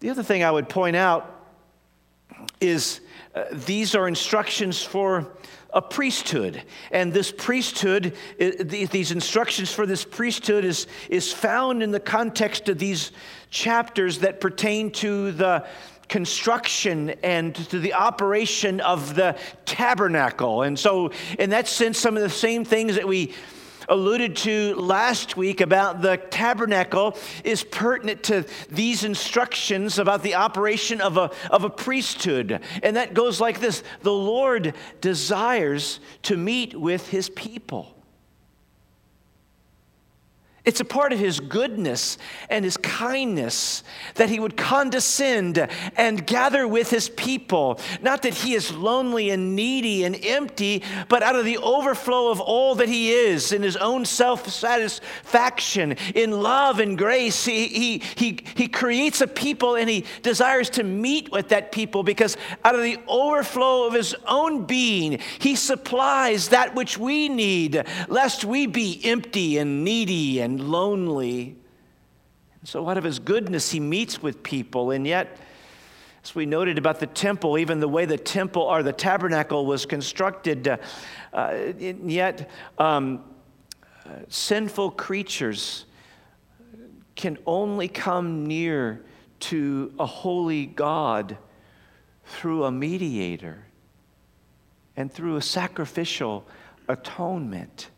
The 0.01 0.09
other 0.09 0.23
thing 0.23 0.43
I 0.43 0.51
would 0.51 0.69
point 0.69 0.97
out 0.97 1.37
is 2.61 3.01
uh, 3.35 3.45
these 3.53 3.95
are 3.95 4.09
instructions 4.09 4.83
for 4.83 5.31
a 5.73 5.83
priesthood. 5.83 6.63
And 6.91 7.13
this 7.13 7.31
priesthood, 7.31 8.17
these 8.39 9.13
instructions 9.13 9.71
for 9.71 9.87
this 9.87 10.05
priesthood 10.05 10.65
is, 10.65 10.87
is 11.09 11.33
found 11.33 11.83
in 11.83 11.91
the 11.91 12.01
context 12.01 12.69
of 12.69 12.79
these 12.79 13.13
chapters 13.51 14.21
that 14.21 14.41
pertain 14.41 14.91
to 14.93 15.33
the 15.33 15.67
construction 16.09 17.11
and 17.23 17.55
to 17.55 17.79
the 17.79 17.95
operation 17.95 18.81
of 18.81 19.15
the 19.15 19.39
tabernacle. 19.65 20.63
And 20.63 20.79
so, 20.79 21.13
in 21.39 21.51
that 21.51 21.69
sense, 21.69 21.99
some 21.99 22.17
of 22.17 22.23
the 22.23 22.31
same 22.31 22.65
things 22.65 22.97
that 22.97 23.07
we 23.07 23.33
alluded 23.91 24.37
to 24.37 24.75
last 24.77 25.37
week 25.37 25.61
about 25.61 26.01
the 26.01 26.17
tabernacle 26.17 27.19
is 27.45 27.63
pertinent 27.65 28.23
to 28.23 28.47
these 28.71 29.05
instructions 29.05 29.99
about 29.99 30.23
the 30.23 30.37
operation 30.37 31.01
of 31.01 31.17
a, 31.19 31.31
of 31.51 31.65
a 31.65 31.71
priesthood. 31.71 32.61
And 32.83 32.97
that 32.97 33.13
goes 33.13 33.41
like 33.41 33.61
this 33.61 33.83
The 34.03 34.13
Lord 34.13 34.75
desires 35.01 36.01
to 36.23 36.37
meet 36.37 36.79
with 36.79 37.09
his 37.09 37.29
people. 37.29 37.95
It's 40.71 40.79
a 40.79 40.85
part 40.85 41.13
of 41.13 41.19
his 41.19 41.41
goodness 41.41 42.17
and 42.49 42.65
his 42.65 42.77
kindness 42.77 43.83
that 44.15 44.29
he 44.29 44.39
would 44.39 44.57
condescend 44.57 45.59
and 45.97 46.25
gather 46.25 46.69
with 46.69 46.91
his 46.91 47.09
people. 47.09 47.81
Not 48.03 48.23
that 48.23 48.35
he 48.35 48.55
is 48.55 48.73
lonely 48.73 49.31
and 49.31 49.57
needy 49.57 50.05
and 50.05 50.17
empty, 50.25 50.85
but 51.09 51.25
out 51.25 51.35
of 51.35 51.45
the 51.45 51.59
overflow 51.59 52.31
of 52.31 52.41
all 52.41 52.77
that 52.77 52.89
he 52.89 53.11
is 53.11 53.51
in 53.51 53.65
his 53.65 53.77
own 53.77 54.05
self 54.05 54.49
satisfaction, 54.49 55.97
in 56.15 56.41
love 56.41 56.79
and 56.79 56.97
grace, 56.97 57.45
he, 57.45 57.67
he, 57.67 58.03
he, 58.15 58.39
he 58.55 58.69
creates 58.69 59.21
a 59.21 59.27
people 59.27 59.75
and 59.75 59.91
he 59.91 60.05
desires 60.23 60.71
to 60.71 60.85
meet 60.85 61.33
with 61.33 61.49
that 61.49 61.73
people 61.73 62.05
because 62.05 62.37
out 62.65 62.77
of 62.77 62.83
the 62.83 62.97
overflow 63.09 63.89
of 63.89 63.95
his 63.95 64.15
own 64.29 64.67
being, 64.67 65.19
he 65.41 65.57
supplies 65.57 66.51
that 66.51 66.77
which 66.77 66.97
we 66.97 67.29
need, 67.29 67.85
lest 68.07 68.45
we 68.45 68.69
be 68.69 69.01
empty 69.03 69.59
and 69.59 69.85
needy 69.85 70.39
and 70.39 70.60
and 70.61 70.71
lonely. 70.71 71.57
So, 72.65 72.89
out 72.89 72.99
of 72.99 73.05
his 73.05 73.19
goodness, 73.19 73.71
he 73.71 73.81
meets 73.81 74.23
with 74.23 74.43
people, 74.43 74.91
and 74.91 75.07
yet, 75.07 75.39
as 76.23 76.35
we 76.35 76.45
noted 76.45 76.77
about 76.77 77.01
the 77.01 77.07
temple, 77.07 77.57
even 77.57 77.81
the 77.81 77.89
way 77.89 78.05
the 78.05 78.19
temple 78.19 78.63
or 78.63 78.83
the 78.83 78.93
tabernacle 78.93 79.65
was 79.65 79.87
constructed, 79.87 80.69
uh, 80.69 80.77
uh, 81.33 81.73
yet 81.79 82.51
um, 82.77 83.25
uh, 84.05 84.11
sinful 84.29 84.91
creatures 84.91 85.87
can 87.17 87.39
only 87.47 87.89
come 87.89 88.45
near 88.45 89.03
to 89.41 89.93
a 89.99 90.05
holy 90.05 90.67
God 90.67 91.39
through 92.27 92.65
a 92.65 92.71
mediator 92.71 93.65
and 94.97 95.11
through 95.11 95.37
a 95.37 95.43
sacrificial 95.43 96.47
atonement. 96.89 97.89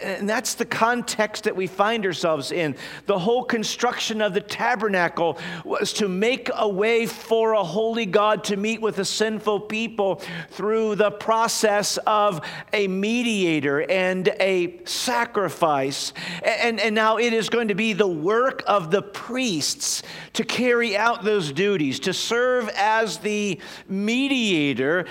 And 0.00 0.30
that's 0.30 0.54
the 0.54 0.64
context 0.64 1.44
that 1.44 1.56
we 1.56 1.66
find 1.66 2.06
ourselves 2.06 2.52
in. 2.52 2.76
The 3.06 3.18
whole 3.18 3.42
construction 3.42 4.22
of 4.22 4.32
the 4.32 4.40
tabernacle 4.40 5.38
was 5.64 5.92
to 5.94 6.06
make 6.06 6.48
a 6.54 6.68
way 6.68 7.06
for 7.06 7.54
a 7.54 7.64
holy 7.64 8.06
God 8.06 8.44
to 8.44 8.56
meet 8.56 8.80
with 8.80 9.00
a 9.00 9.04
sinful 9.04 9.60
people 9.60 10.22
through 10.50 10.94
the 10.94 11.10
process 11.10 11.98
of 12.06 12.46
a 12.72 12.86
mediator 12.86 13.82
and 13.90 14.28
a 14.38 14.78
sacrifice. 14.84 16.12
And, 16.44 16.78
and 16.78 16.94
now 16.94 17.18
it 17.18 17.32
is 17.32 17.48
going 17.48 17.68
to 17.68 17.74
be 17.74 17.92
the 17.92 18.06
work 18.06 18.62
of 18.68 18.92
the 18.92 19.02
priests 19.02 20.04
to 20.34 20.44
carry 20.44 20.96
out 20.96 21.24
those 21.24 21.50
duties, 21.50 21.98
to 22.00 22.12
serve 22.12 22.68
as 22.76 23.18
the 23.18 23.60
mediator 23.88 25.06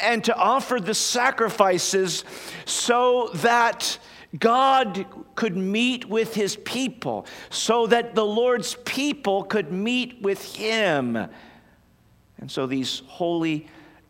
and 0.00 0.22
to 0.24 0.36
offer 0.36 0.78
the 0.78 0.94
sacrifices 0.94 2.24
so 2.66 3.30
that 3.34 3.98
God 4.38 5.04
could 5.34 5.56
meet 5.56 6.06
with 6.08 6.34
his 6.34 6.56
people 6.56 7.26
so 7.50 7.86
that 7.88 8.14
the 8.14 8.24
Lord's 8.24 8.76
people 8.84 9.42
could 9.44 9.70
meet 9.70 10.22
with 10.22 10.54
him. 10.54 11.16
And 11.16 12.50
so 12.50 12.66
these 12.66 13.02
holy 13.06 13.66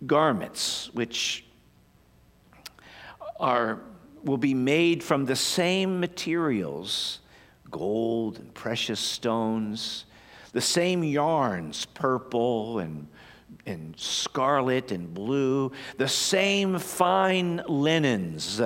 garments, 0.07 0.91
which 0.93 1.45
are, 3.41 3.81
will 4.23 4.39
be 4.39 4.55
made 4.55 5.03
from 5.03 5.25
the 5.25 5.37
same 5.37 5.99
materials 5.99 7.19
gold 7.71 8.39
and 8.39 8.53
precious 8.55 9.01
stones, 9.01 10.05
the 10.53 10.61
same 10.61 11.03
yarns, 11.03 11.87
purple 11.87 12.79
and 12.79 13.09
and 13.67 13.95
scarlet 13.99 14.91
and 14.91 15.13
blue, 15.13 15.71
the 15.97 16.09
same 16.09 16.79
fine 16.79 17.63
linens. 17.69 18.61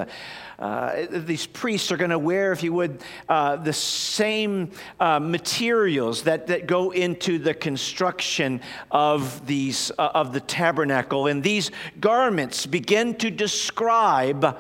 Uh, 0.59 1.07
these 1.11 1.47
priests 1.47 1.93
are 1.93 1.97
going 1.97 2.11
to 2.11 2.19
wear, 2.19 2.53
if 2.53 2.63
you 2.63 2.73
would, 2.73 3.03
uh, 3.29 3.57
the 3.57 3.73
same 3.73 4.71
uh, 4.99 5.19
materials 5.19 6.23
that, 6.23 6.47
that 6.47 6.67
go 6.67 6.91
into 6.93 7.39
the 7.39 7.53
construction 7.53 8.61
of, 8.91 9.47
these, 9.47 9.91
uh, 9.99 10.11
of 10.15 10.33
the 10.33 10.41
tabernacle. 10.41 11.27
And 11.27 11.43
these 11.43 11.71
garments 12.01 12.65
begin 12.65 13.15
to 13.17 13.31
describe 13.31 14.59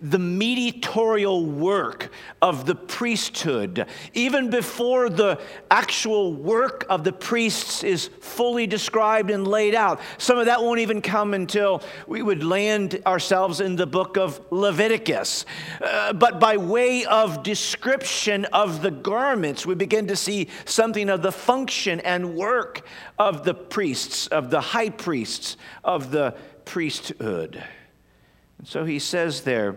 the 0.00 0.18
mediatorial 0.18 1.44
work 1.44 2.12
of 2.40 2.66
the 2.66 2.74
priesthood, 2.74 3.86
even 4.14 4.48
before 4.48 5.10
the 5.10 5.40
actual 5.72 6.32
work 6.32 6.86
of 6.88 7.02
the 7.02 7.12
priests 7.12 7.82
is 7.82 8.06
fully 8.20 8.64
described 8.64 9.28
and 9.28 9.46
laid 9.48 9.74
out. 9.74 10.00
Some 10.18 10.38
of 10.38 10.46
that 10.46 10.62
won't 10.62 10.78
even 10.78 11.02
come 11.02 11.34
until 11.34 11.82
we 12.06 12.22
would 12.22 12.44
land 12.44 13.02
ourselves 13.06 13.60
in 13.60 13.74
the 13.74 13.86
book 13.86 14.16
of 14.16 14.40
Leviticus. 14.52 15.44
Uh, 15.82 16.12
but 16.12 16.38
by 16.38 16.56
way 16.56 17.04
of 17.04 17.42
description 17.42 18.44
of 18.46 18.82
the 18.82 18.92
garments, 18.92 19.66
we 19.66 19.74
begin 19.74 20.06
to 20.06 20.16
see 20.16 20.46
something 20.64 21.08
of 21.08 21.22
the 21.22 21.32
function 21.32 21.98
and 22.00 22.36
work 22.36 22.86
of 23.18 23.42
the 23.42 23.54
priests, 23.54 24.28
of 24.28 24.50
the 24.50 24.60
high 24.60 24.90
priests, 24.90 25.56
of 25.82 26.12
the 26.12 26.36
priesthood. 26.64 27.64
And 28.58 28.66
so 28.66 28.84
he 28.84 29.00
says 29.00 29.42
there, 29.42 29.76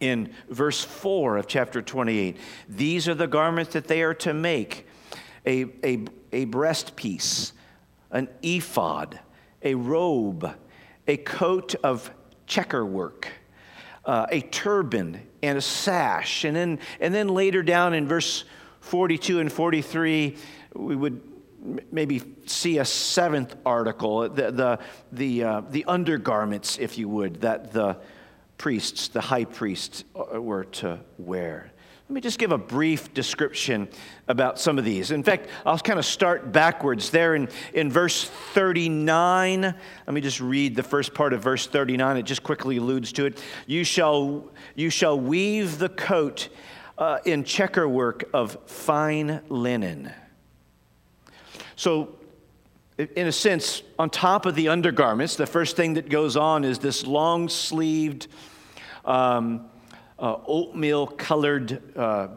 in 0.00 0.32
verse 0.48 0.82
4 0.82 1.38
of 1.38 1.46
chapter 1.46 1.82
28. 1.82 2.36
These 2.68 3.08
are 3.08 3.14
the 3.14 3.26
garments 3.26 3.72
that 3.72 3.88
they 3.88 4.02
are 4.02 4.14
to 4.14 4.34
make 4.34 4.86
a, 5.44 5.64
a, 5.84 6.04
a 6.32 6.46
breastpiece, 6.46 7.52
an 8.10 8.28
ephod, 8.42 9.18
a 9.62 9.74
robe, 9.74 10.54
a 11.06 11.16
coat 11.16 11.74
of 11.82 12.10
checker 12.46 12.84
work, 12.84 13.28
uh, 14.04 14.26
a 14.30 14.40
turban, 14.40 15.20
and 15.42 15.58
a 15.58 15.62
sash. 15.62 16.44
And 16.44 16.56
then, 16.56 16.78
and 17.00 17.14
then 17.14 17.28
later 17.28 17.62
down 17.62 17.94
in 17.94 18.06
verse 18.06 18.44
42 18.80 19.40
and 19.40 19.52
43, 19.52 20.36
we 20.74 20.96
would 20.96 21.20
maybe 21.90 22.22
see 22.46 22.78
a 22.78 22.84
seventh 22.84 23.56
article, 23.64 24.28
the, 24.28 24.52
the, 24.52 24.78
the, 25.10 25.44
uh, 25.44 25.60
the 25.70 25.84
undergarments, 25.86 26.78
if 26.78 26.96
you 26.98 27.08
would, 27.08 27.40
that 27.40 27.72
the 27.72 27.96
priests, 28.58 29.08
the 29.08 29.20
high 29.20 29.44
priests, 29.44 30.04
uh, 30.14 30.40
were 30.40 30.64
to 30.64 31.00
wear. 31.18 31.72
Let 32.08 32.14
me 32.14 32.20
just 32.20 32.38
give 32.38 32.52
a 32.52 32.58
brief 32.58 33.12
description 33.14 33.88
about 34.28 34.60
some 34.60 34.78
of 34.78 34.84
these. 34.84 35.10
In 35.10 35.24
fact, 35.24 35.48
I'll 35.64 35.76
kind 35.76 35.98
of 35.98 36.04
start 36.04 36.52
backwards 36.52 37.10
there 37.10 37.34
in, 37.34 37.48
in 37.74 37.90
verse 37.90 38.22
39. 38.22 39.62
Let 39.62 39.74
me 40.06 40.20
just 40.20 40.40
read 40.40 40.76
the 40.76 40.84
first 40.84 41.14
part 41.14 41.32
of 41.32 41.42
verse 41.42 41.66
39. 41.66 42.16
It 42.16 42.22
just 42.22 42.44
quickly 42.44 42.76
alludes 42.76 43.12
to 43.14 43.26
it. 43.26 43.42
You 43.66 43.82
shall, 43.82 44.44
you 44.76 44.88
shall 44.88 45.18
weave 45.18 45.78
the 45.78 45.88
coat 45.88 46.48
uh, 46.96 47.18
in 47.24 47.42
checkerwork 47.42 48.30
of 48.32 48.56
fine 48.66 49.40
linen. 49.48 50.12
So, 51.74 52.16
in 52.98 53.26
a 53.26 53.32
sense, 53.32 53.82
on 53.98 54.08
top 54.08 54.46
of 54.46 54.54
the 54.54 54.68
undergarments, 54.68 55.36
the 55.36 55.46
first 55.46 55.76
thing 55.76 55.94
that 55.94 56.08
goes 56.08 56.36
on 56.36 56.64
is 56.64 56.78
this 56.78 57.06
long 57.06 57.48
sleeved, 57.48 58.28
um, 59.04 59.66
uh, 60.18 60.36
oatmeal 60.46 61.06
colored 61.06 61.82
uh, 61.96 62.28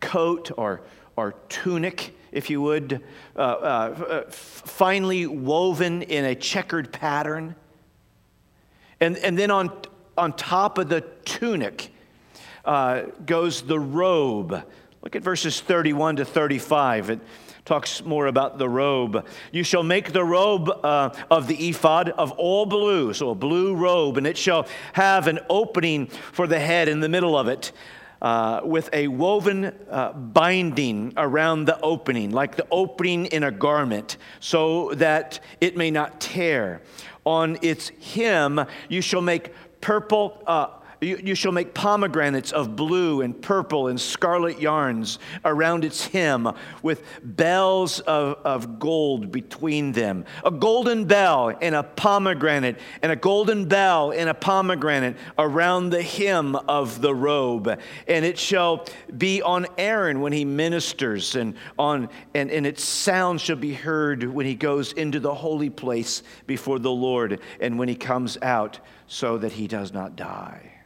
coat 0.00 0.50
or, 0.56 0.82
or 1.14 1.34
tunic, 1.48 2.16
if 2.32 2.50
you 2.50 2.60
would, 2.60 3.00
uh, 3.36 3.38
uh 3.38 4.30
finely 4.30 5.26
woven 5.26 6.02
in 6.02 6.24
a 6.24 6.34
checkered 6.34 6.92
pattern. 6.92 7.54
And, 9.00 9.16
and 9.18 9.38
then 9.38 9.52
on, 9.52 9.70
on 10.16 10.32
top 10.32 10.78
of 10.78 10.88
the 10.88 11.02
tunic 11.24 11.92
uh, 12.64 13.02
goes 13.24 13.62
the 13.62 13.78
robe. 13.78 14.64
Look 15.02 15.14
at 15.14 15.22
verses 15.22 15.60
31 15.60 16.16
to 16.16 16.24
35. 16.24 17.10
It, 17.10 17.20
talks 17.68 18.02
more 18.02 18.26
about 18.26 18.56
the 18.56 18.68
robe. 18.68 19.26
You 19.52 19.62
shall 19.62 19.82
make 19.82 20.12
the 20.12 20.24
robe 20.24 20.70
uh, 20.70 21.10
of 21.30 21.46
the 21.46 21.68
ephod 21.68 22.08
of 22.08 22.32
all 22.32 22.64
blue, 22.64 23.12
so 23.12 23.28
a 23.30 23.34
blue 23.34 23.76
robe, 23.76 24.16
and 24.16 24.26
it 24.26 24.38
shall 24.38 24.66
have 24.94 25.26
an 25.28 25.40
opening 25.50 26.06
for 26.06 26.46
the 26.46 26.58
head 26.58 26.88
in 26.88 27.00
the 27.00 27.10
middle 27.10 27.36
of 27.36 27.46
it. 27.46 27.72
Uh, 28.20 28.62
with 28.64 28.90
a 28.92 29.06
woven 29.06 29.66
uh, 29.90 30.12
binding 30.12 31.12
around 31.16 31.66
the 31.66 31.78
opening, 31.82 32.32
like 32.32 32.56
the 32.56 32.66
opening 32.68 33.26
in 33.26 33.44
a 33.44 33.50
garment, 33.52 34.16
so 34.40 34.92
that 34.94 35.38
it 35.60 35.76
may 35.76 35.88
not 35.88 36.20
tear. 36.20 36.82
On 37.24 37.58
its 37.62 37.92
hem 38.14 38.66
you 38.88 39.00
shall 39.02 39.20
make 39.20 39.52
purple, 39.80 40.42
uh, 40.48 40.68
you, 41.00 41.20
you, 41.22 41.34
shall 41.34 41.52
make 41.52 41.74
pomegranates 41.74 42.50
of 42.50 42.74
blue 42.74 43.20
and 43.20 43.40
purple 43.40 43.88
and 43.88 44.00
scarlet 44.00 44.60
yarns 44.60 45.18
around 45.44 45.84
its 45.84 46.06
hem 46.06 46.52
with 46.82 47.02
bells 47.22 48.00
of, 48.00 48.38
of 48.44 48.78
gold 48.78 49.30
between 49.30 49.92
them. 49.92 50.24
A 50.44 50.50
golden 50.50 51.04
bell 51.04 51.56
and 51.60 51.74
a 51.74 51.82
pomegranate, 51.82 52.78
and 53.02 53.12
a 53.12 53.16
golden 53.16 53.66
bell 53.66 54.10
and 54.10 54.28
a 54.28 54.34
pomegranate 54.34 55.16
around 55.38 55.90
the 55.90 56.02
hem 56.02 56.56
of 56.56 57.00
the 57.00 57.14
robe. 57.14 57.78
And 58.08 58.24
it 58.24 58.38
shall 58.38 58.86
be 59.16 59.40
on 59.42 59.66
Aaron 59.76 60.20
when 60.20 60.32
he 60.32 60.44
ministers, 60.44 61.36
and, 61.36 61.54
on, 61.78 62.08
and, 62.34 62.50
and 62.50 62.66
its 62.66 62.82
sound 62.82 63.40
shall 63.40 63.56
be 63.56 63.72
heard 63.72 64.24
when 64.24 64.46
he 64.46 64.54
goes 64.54 64.92
into 64.92 65.20
the 65.20 65.34
holy 65.34 65.70
place 65.70 66.22
before 66.46 66.78
the 66.78 66.90
Lord, 66.90 67.40
and 67.60 67.78
when 67.78 67.88
he 67.88 67.94
comes 67.94 68.36
out, 68.42 68.80
so 69.06 69.38
that 69.38 69.52
he 69.52 69.66
does 69.66 69.92
not 69.92 70.16
die. 70.16 70.77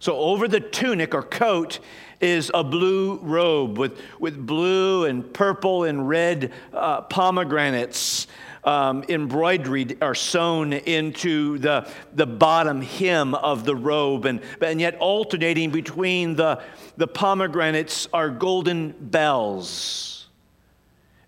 So, 0.00 0.16
over 0.16 0.46
the 0.46 0.60
tunic 0.60 1.14
or 1.14 1.22
coat 1.22 1.80
is 2.20 2.50
a 2.54 2.62
blue 2.62 3.18
robe 3.18 3.78
with, 3.78 4.00
with 4.20 4.44
blue 4.46 5.04
and 5.04 5.32
purple 5.32 5.84
and 5.84 6.08
red 6.08 6.52
uh, 6.72 7.02
pomegranates. 7.02 8.26
Um, 8.64 9.04
embroidered 9.08 10.02
or 10.02 10.14
sewn 10.14 10.74
into 10.74 11.58
the, 11.58 11.88
the 12.12 12.26
bottom 12.26 12.82
hem 12.82 13.34
of 13.34 13.64
the 13.64 13.74
robe, 13.74 14.26
and, 14.26 14.42
and 14.60 14.78
yet 14.78 14.96
alternating 14.96 15.70
between 15.70 16.34
the, 16.34 16.60
the 16.98 17.06
pomegranates 17.06 18.08
are 18.12 18.28
golden 18.28 18.90
bells. 18.90 20.26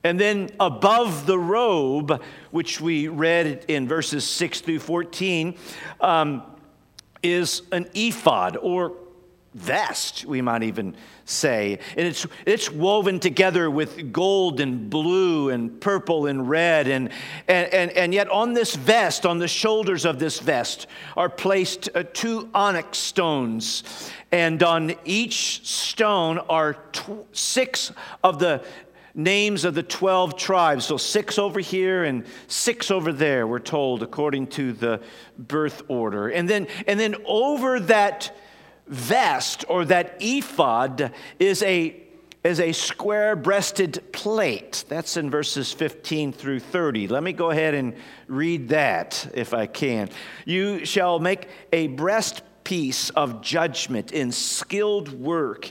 And 0.02 0.18
then 0.18 0.50
above 0.58 1.24
the 1.24 1.38
robe, 1.38 2.20
which 2.50 2.80
we 2.80 3.08
read 3.08 3.64
in 3.68 3.86
verses 3.86 4.24
6 4.24 4.60
through 4.60 4.80
14, 4.80 5.54
um, 6.00 6.42
is 7.22 7.62
an 7.72 7.88
ephod 7.94 8.56
or 8.56 8.92
vest, 9.54 10.24
we 10.24 10.40
might 10.40 10.62
even 10.62 10.94
say. 11.24 11.78
And 11.96 12.06
it's, 12.06 12.26
it's 12.46 12.70
woven 12.70 13.18
together 13.18 13.70
with 13.70 14.12
gold 14.12 14.61
and 14.61 14.88
blue 14.88 15.50
and 15.50 15.80
purple 15.80 16.26
and 16.26 16.48
red. 16.48 16.87
And, 16.87 17.11
and, 17.48 17.72
and, 17.74 17.90
and 17.92 18.14
yet, 18.14 18.28
on 18.28 18.52
this 18.52 18.76
vest, 18.76 19.26
on 19.26 19.38
the 19.38 19.48
shoulders 19.48 20.04
of 20.04 20.18
this 20.18 20.38
vest, 20.38 20.87
are 21.16 21.28
placed 21.28 21.88
uh, 21.94 22.04
two 22.12 22.48
onyx 22.54 22.98
stones. 22.98 24.12
And 24.30 24.62
on 24.62 24.94
each 25.04 25.66
stone 25.66 26.38
are 26.38 26.74
tw- 26.92 27.26
six 27.33 27.92
of 28.22 28.38
the 28.38 28.64
names 29.14 29.64
of 29.64 29.75
the 29.75 29.83
12 29.83 30.37
tribes. 30.37 30.85
So 30.87 30.96
six 30.96 31.38
over 31.38 31.61
here 31.61 32.05
and 32.05 32.25
six 32.46 32.90
over 32.90 33.12
there, 33.12 33.46
we're 33.46 33.59
told, 33.59 34.03
according 34.03 34.49
to 34.49 34.73
the 34.73 35.01
birth 35.38 35.83
order. 35.88 36.29
And 36.29 36.49
then, 36.49 36.66
and 36.87 36.99
then 36.99 37.16
over 37.27 37.81
that 37.81 38.37
vest 38.87 39.64
or 39.68 39.85
that 39.87 40.16
ephod 40.20 41.12
is 41.38 41.62
a 41.62 41.96
is 42.42 42.59
a 42.59 42.73
square 42.73 43.37
breasted 43.37 44.03
plate. 44.12 44.85
That's 44.88 45.18
in 45.18 45.31
verses 45.31 45.73
15 45.73 46.33
through 46.33 46.61
30. 46.61 47.09
Let 47.09 47.23
me 47.23 47.33
go 47.33 47.51
ahead 47.51 47.75
and 47.75 47.94
read 48.29 48.70
that 48.70 49.31
if 49.35 49.53
I 49.53 49.66
can. 49.66 50.09
You 50.46 50.87
shall 50.87 51.18
make 51.18 51.49
a 51.73 51.88
breast 51.88 52.42
piece 52.70 53.11
of 53.11 53.40
judgment 53.40 54.12
in 54.12 54.30
skilled 54.30 55.09
work. 55.20 55.68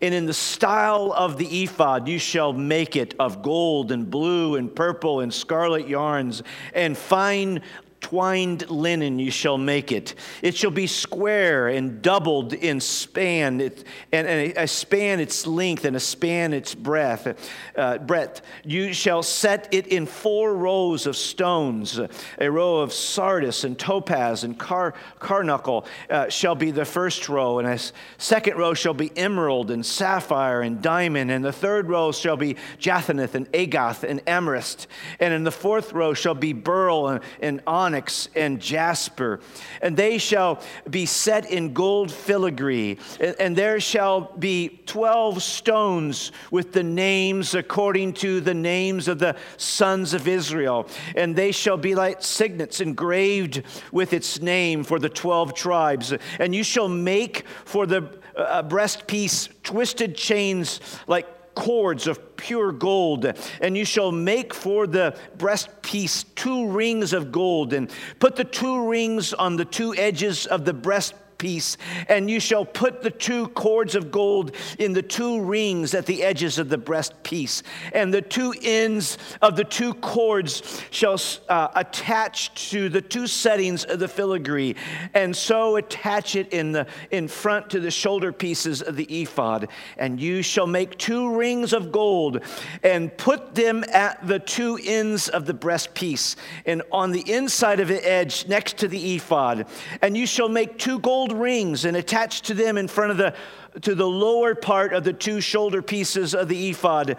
And 0.00 0.12
in 0.12 0.26
the 0.26 0.34
style 0.34 1.12
of 1.12 1.38
the 1.38 1.62
ephod, 1.62 2.08
you 2.08 2.18
shall 2.18 2.52
make 2.52 2.96
it 2.96 3.14
of 3.20 3.40
gold 3.40 3.92
and 3.92 4.10
blue 4.10 4.56
and 4.56 4.74
purple 4.74 5.20
and 5.20 5.32
scarlet 5.32 5.86
yarns 5.86 6.42
and 6.74 6.98
fine 6.98 7.62
twined 8.00 8.68
linen 8.70 9.18
you 9.18 9.30
shall 9.30 9.58
make 9.58 9.92
it. 9.92 10.14
It 10.42 10.56
shall 10.56 10.70
be 10.70 10.86
square 10.86 11.68
and 11.68 12.02
doubled 12.02 12.52
in 12.54 12.80
span, 12.80 13.60
it, 13.60 13.84
and, 14.10 14.26
and 14.26 14.56
a, 14.56 14.66
span 14.66 15.20
its 15.20 15.46
length 15.46 15.84
and 15.84 15.94
a 15.94 16.00
span 16.00 16.52
its 16.52 16.74
breadth. 16.74 17.50
Uh, 17.76 17.98
breadth. 17.98 18.42
You 18.64 18.92
shall 18.92 19.22
set 19.22 19.68
it 19.72 19.86
in 19.86 20.06
four 20.06 20.54
rows 20.54 21.06
of 21.06 21.16
stones. 21.16 22.00
A 22.38 22.50
row 22.50 22.78
of 22.78 22.92
sardis 22.92 23.64
and 23.64 23.78
topaz 23.78 24.44
and 24.44 24.58
car, 24.58 24.94
carbuncle 25.18 25.86
uh, 26.08 26.28
shall 26.28 26.54
be 26.54 26.70
the 26.70 26.84
first 26.84 27.28
row, 27.28 27.58
and 27.58 27.68
a 27.68 27.78
second 28.18 28.56
row 28.56 28.74
shall 28.74 28.94
be 28.94 29.16
emerald 29.16 29.70
and 29.70 29.84
sapphire 29.84 30.62
and 30.62 30.80
diamond, 30.82 31.30
and 31.30 31.44
the 31.44 31.52
third 31.52 31.88
row 31.88 32.12
shall 32.12 32.36
be 32.36 32.56
jacinth 32.78 33.34
and 33.34 33.48
agate 33.54 34.04
and 34.04 34.20
amethyst, 34.26 34.86
and 35.18 35.34
in 35.34 35.44
the 35.44 35.50
fourth 35.50 35.92
row 35.92 36.14
shall 36.14 36.34
be 36.34 36.52
beryl 36.52 37.08
and, 37.08 37.20
and 37.40 37.60
onyx 37.66 37.89
onyx 37.90 38.28
and 38.36 38.60
jasper. 38.60 39.40
And 39.82 39.96
they 39.96 40.18
shall 40.18 40.62
be 40.88 41.06
set 41.06 41.50
in 41.50 41.72
gold 41.72 42.12
filigree. 42.12 42.98
And 43.38 43.56
there 43.56 43.80
shall 43.80 44.32
be 44.38 44.80
12 44.86 45.42
stones 45.42 46.30
with 46.50 46.72
the 46.72 46.84
names 46.84 47.54
according 47.54 48.12
to 48.14 48.40
the 48.40 48.54
names 48.54 49.08
of 49.08 49.18
the 49.18 49.36
sons 49.56 50.14
of 50.14 50.28
Israel. 50.28 50.86
And 51.16 51.34
they 51.34 51.50
shall 51.50 51.76
be 51.76 51.94
like 51.96 52.22
signets 52.22 52.80
engraved 52.80 53.62
with 53.90 54.12
its 54.12 54.40
name 54.40 54.84
for 54.84 55.00
the 55.00 55.08
12 55.08 55.54
tribes. 55.54 56.14
And 56.38 56.54
you 56.54 56.62
shall 56.62 56.88
make 56.88 57.44
for 57.64 57.86
the 57.86 58.08
uh, 58.36 58.62
breastpiece 58.62 59.48
twisted 59.64 60.14
chains 60.16 60.80
like 61.08 61.26
cords 61.60 62.06
of 62.06 62.36
pure 62.36 62.72
gold, 62.72 63.30
and 63.60 63.76
you 63.76 63.84
shall 63.84 64.10
make 64.10 64.54
for 64.54 64.86
the 64.86 65.14
breastpiece 65.36 66.24
two 66.34 66.66
rings 66.68 67.12
of 67.12 67.30
gold, 67.30 67.74
and 67.74 67.90
put 68.18 68.34
the 68.34 68.44
two 68.44 68.88
rings 68.88 69.34
on 69.34 69.56
the 69.56 69.64
two 69.66 69.94
edges 69.94 70.46
of 70.46 70.64
the 70.64 70.72
breast 70.72 71.14
piece, 71.40 71.76
and 72.08 72.30
you 72.30 72.38
shall 72.38 72.64
put 72.64 73.02
the 73.02 73.10
two 73.10 73.48
cords 73.48 73.96
of 73.96 74.12
gold 74.12 74.54
in 74.78 74.92
the 74.92 75.02
two 75.02 75.42
rings 75.42 75.94
at 75.94 76.06
the 76.06 76.22
edges 76.22 76.58
of 76.58 76.68
the 76.68 76.78
breast 76.78 77.20
piece, 77.24 77.64
and 77.92 78.14
the 78.14 78.22
two 78.22 78.54
ends 78.62 79.18
of 79.42 79.56
the 79.56 79.64
two 79.64 79.94
cords 79.94 80.80
shall 80.90 81.18
uh, 81.48 81.68
attach 81.74 82.70
to 82.70 82.88
the 82.88 83.00
two 83.00 83.26
settings 83.26 83.84
of 83.84 83.98
the 83.98 84.06
filigree, 84.06 84.76
and 85.14 85.34
so 85.34 85.76
attach 85.76 86.36
it 86.36 86.52
in 86.52 86.70
the 86.70 86.86
in 87.10 87.26
front 87.26 87.70
to 87.70 87.80
the 87.80 87.90
shoulder 87.90 88.32
pieces 88.32 88.82
of 88.82 88.94
the 88.94 89.22
ephod. 89.22 89.68
And 89.96 90.20
you 90.20 90.42
shall 90.42 90.66
make 90.66 90.98
two 90.98 91.34
rings 91.34 91.72
of 91.72 91.90
gold, 91.90 92.44
and 92.82 93.16
put 93.16 93.54
them 93.54 93.82
at 93.92 94.26
the 94.26 94.38
two 94.38 94.78
ends 94.84 95.28
of 95.30 95.46
the 95.46 95.54
breast 95.54 95.94
piece, 95.94 96.36
and 96.66 96.82
on 96.92 97.12
the 97.12 97.24
inside 97.32 97.80
of 97.80 97.88
the 97.88 98.06
edge 98.06 98.46
next 98.46 98.76
to 98.78 98.88
the 98.88 99.16
ephod. 99.16 99.66
And 100.02 100.14
you 100.16 100.26
shall 100.26 100.50
make 100.50 100.76
two 100.76 100.98
gold 100.98 101.29
gold 101.30 101.40
rings 101.42 101.84
and 101.84 101.96
attached 101.96 102.44
to 102.46 102.54
them 102.54 102.76
in 102.76 102.88
front 102.88 103.10
of 103.10 103.16
the 103.16 103.34
to 103.82 103.94
the 103.94 104.06
lower 104.06 104.54
part 104.54 104.92
of 104.92 105.04
the 105.04 105.12
two 105.12 105.40
shoulder 105.40 105.82
pieces 105.82 106.34
of 106.34 106.48
the 106.48 106.70
ephod, 106.70 107.16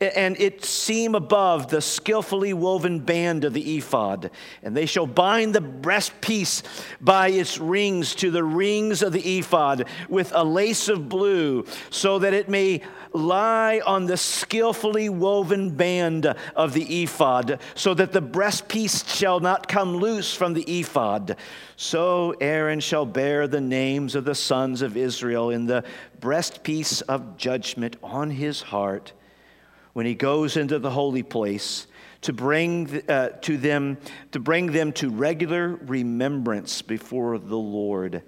and 0.00 0.38
it 0.40 0.64
seam 0.64 1.14
above 1.14 1.68
the 1.68 1.80
skillfully 1.80 2.52
woven 2.52 2.98
band 2.98 3.44
of 3.44 3.52
the 3.52 3.76
ephod. 3.76 4.30
And 4.62 4.76
they 4.76 4.86
shall 4.86 5.06
bind 5.06 5.54
the 5.54 5.60
breastpiece 5.60 6.62
by 7.00 7.28
its 7.28 7.58
rings 7.58 8.14
to 8.16 8.30
the 8.30 8.44
rings 8.44 9.02
of 9.02 9.12
the 9.12 9.38
ephod 9.38 9.86
with 10.08 10.32
a 10.34 10.44
lace 10.44 10.88
of 10.88 11.08
blue, 11.08 11.64
so 11.90 12.18
that 12.18 12.34
it 12.34 12.48
may 12.48 12.82
lie 13.12 13.80
on 13.86 14.06
the 14.06 14.16
skillfully 14.16 15.08
woven 15.08 15.70
band 15.70 16.34
of 16.56 16.72
the 16.72 17.02
ephod, 17.02 17.60
so 17.74 17.94
that 17.94 18.12
the 18.12 18.22
breastpiece 18.22 19.06
shall 19.06 19.40
not 19.40 19.68
come 19.68 19.96
loose 19.96 20.34
from 20.34 20.54
the 20.54 20.80
ephod. 20.80 21.36
So 21.76 22.34
Aaron 22.40 22.80
shall 22.80 23.06
bear 23.06 23.46
the 23.46 23.60
names 23.60 24.14
of 24.14 24.24
the 24.24 24.34
sons 24.34 24.82
of 24.82 24.96
Israel 24.96 25.50
in 25.50 25.66
the 25.66 25.84
breastpiece 26.20 27.02
of 27.02 27.36
judgment 27.36 27.96
on 28.02 28.30
his 28.30 28.62
heart 28.62 29.12
when 29.92 30.06
he 30.06 30.14
goes 30.14 30.56
into 30.56 30.78
the 30.78 30.90
holy 30.90 31.22
place 31.22 31.86
to 32.22 32.32
bring 32.32 33.02
uh, 33.08 33.30
to 33.42 33.56
them 33.56 33.98
to 34.30 34.40
bring 34.40 34.72
them 34.72 34.92
to 34.92 35.10
regular 35.10 35.76
remembrance 35.82 36.82
before 36.82 37.38
the 37.38 37.58
Lord. 37.58 38.22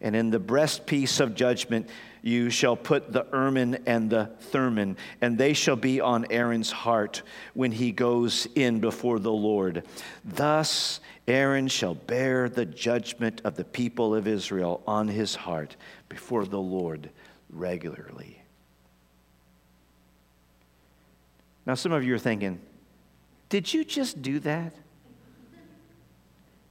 And 0.00 0.14
in 0.14 0.30
the 0.30 0.38
breastpiece 0.38 1.20
of 1.20 1.34
judgment 1.34 1.88
you 2.22 2.50
shall 2.50 2.76
put 2.76 3.12
the 3.12 3.26
Urim 3.32 3.76
and 3.86 4.10
the 4.10 4.30
Thummim, 4.40 4.96
and 5.20 5.38
they 5.38 5.52
shall 5.54 5.76
be 5.76 6.00
on 6.00 6.26
Aaron's 6.30 6.70
heart 6.70 7.22
when 7.54 7.72
he 7.72 7.92
goes 7.92 8.46
in 8.54 8.80
before 8.80 9.18
the 9.18 9.32
Lord. 9.32 9.84
Thus 10.24 11.00
Aaron 11.26 11.68
shall 11.68 11.94
bear 11.94 12.48
the 12.48 12.66
judgment 12.66 13.40
of 13.44 13.54
the 13.56 13.64
people 13.64 14.14
of 14.14 14.26
Israel 14.26 14.82
on 14.86 15.08
his 15.08 15.34
heart 15.34 15.76
before 16.08 16.44
the 16.44 16.58
Lord 16.58 17.10
regularly. 17.50 18.42
Now, 21.66 21.74
some 21.74 21.92
of 21.92 22.04
you 22.04 22.14
are 22.14 22.18
thinking, 22.18 22.60
did 23.48 23.72
you 23.72 23.84
just 23.84 24.22
do 24.22 24.38
that? 24.40 24.74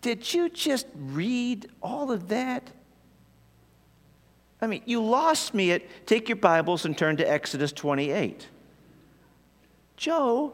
Did 0.01 0.33
you 0.33 0.49
just 0.49 0.87
read 0.95 1.67
all 1.81 2.11
of 2.11 2.29
that? 2.29 2.71
I 4.61 4.67
mean, 4.67 4.81
you 4.85 5.03
lost 5.03 5.53
me 5.53 5.71
at 5.71 5.83
take 6.07 6.29
your 6.29 6.35
Bibles 6.35 6.85
and 6.85 6.97
turn 6.97 7.17
to 7.17 7.29
Exodus 7.29 7.71
28. 7.71 8.47
Joe, 9.97 10.53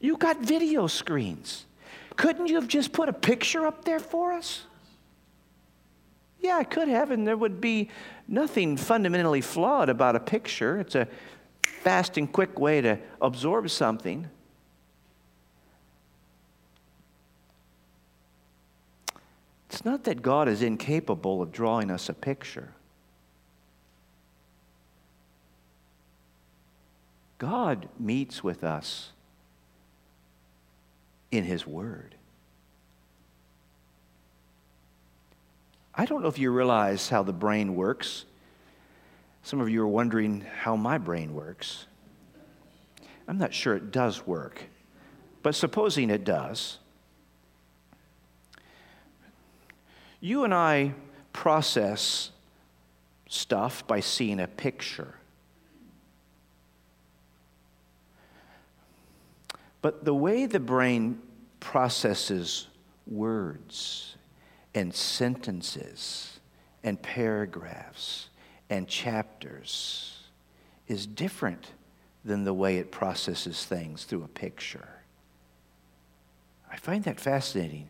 you 0.00 0.16
got 0.16 0.38
video 0.40 0.86
screens. 0.86 1.66
Couldn't 2.16 2.48
you 2.48 2.56
have 2.56 2.68
just 2.68 2.92
put 2.92 3.08
a 3.08 3.12
picture 3.12 3.66
up 3.66 3.84
there 3.84 4.00
for 4.00 4.32
us? 4.32 4.64
Yeah, 6.40 6.56
I 6.56 6.64
could 6.64 6.88
have, 6.88 7.10
and 7.10 7.26
there 7.26 7.36
would 7.36 7.60
be 7.60 7.90
nothing 8.26 8.76
fundamentally 8.76 9.42
flawed 9.42 9.88
about 9.90 10.16
a 10.16 10.20
picture. 10.20 10.80
It's 10.80 10.94
a 10.94 11.06
fast 11.62 12.16
and 12.16 12.30
quick 12.30 12.58
way 12.58 12.80
to 12.80 12.98
absorb 13.20 13.68
something. 13.68 14.28
It's 19.68 19.84
not 19.84 20.04
that 20.04 20.22
God 20.22 20.48
is 20.48 20.62
incapable 20.62 21.42
of 21.42 21.52
drawing 21.52 21.90
us 21.90 22.08
a 22.08 22.14
picture. 22.14 22.72
God 27.38 27.88
meets 27.98 28.42
with 28.44 28.64
us 28.64 29.12
in 31.30 31.44
His 31.44 31.66
Word. 31.66 32.14
I 36.00 36.06
don't 36.06 36.22
know 36.22 36.28
if 36.28 36.38
you 36.38 36.50
realize 36.50 37.10
how 37.10 37.22
the 37.22 37.34
brain 37.34 37.74
works. 37.74 38.24
Some 39.42 39.60
of 39.60 39.68
you 39.68 39.82
are 39.82 39.86
wondering 39.86 40.40
how 40.40 40.74
my 40.74 40.96
brain 40.96 41.34
works. 41.34 41.84
I'm 43.28 43.36
not 43.36 43.52
sure 43.52 43.76
it 43.76 43.90
does 43.90 44.26
work, 44.26 44.64
but 45.42 45.54
supposing 45.54 46.08
it 46.08 46.24
does, 46.24 46.78
you 50.22 50.44
and 50.44 50.54
I 50.54 50.94
process 51.34 52.30
stuff 53.28 53.86
by 53.86 54.00
seeing 54.00 54.40
a 54.40 54.46
picture. 54.46 55.16
But 59.82 60.06
the 60.06 60.14
way 60.14 60.46
the 60.46 60.60
brain 60.60 61.20
processes 61.60 62.68
words 63.06 64.16
and 64.74 64.94
sentences 64.94 66.40
and 66.82 67.00
paragraphs 67.00 68.28
and 68.68 68.86
chapters 68.86 70.18
is 70.86 71.06
different 71.06 71.72
than 72.24 72.44
the 72.44 72.54
way 72.54 72.78
it 72.78 72.90
processes 72.90 73.64
things 73.64 74.04
through 74.04 74.22
a 74.22 74.28
picture. 74.28 74.88
I 76.70 76.76
find 76.76 77.02
that 77.04 77.18
fascinating. 77.18 77.88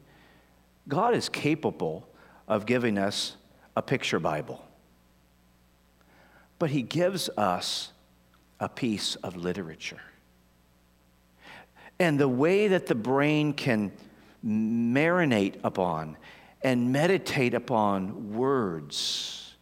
God 0.89 1.15
is 1.15 1.29
capable 1.29 2.09
of 2.49 2.67
giving 2.67 2.99
us 2.99 3.37
a 3.77 3.83
picture 3.83 4.19
Bible, 4.19 4.65
but 6.59 6.71
He 6.71 6.83
gives 6.83 7.29
us 7.37 7.93
a 8.59 8.69
piece 8.69 9.17
of 9.17 9.37
literature 9.37 10.01
and 12.01 12.19
the 12.19 12.29
way 12.29 12.67
that 12.69 12.87
the 12.87 12.95
brain 12.95 13.53
can 13.53 13.93
marinate 14.45 15.57
upon 15.63 16.17
and 16.63 16.93
meditate 16.93 17.55
upon 17.55 18.35
words 18.35 19.55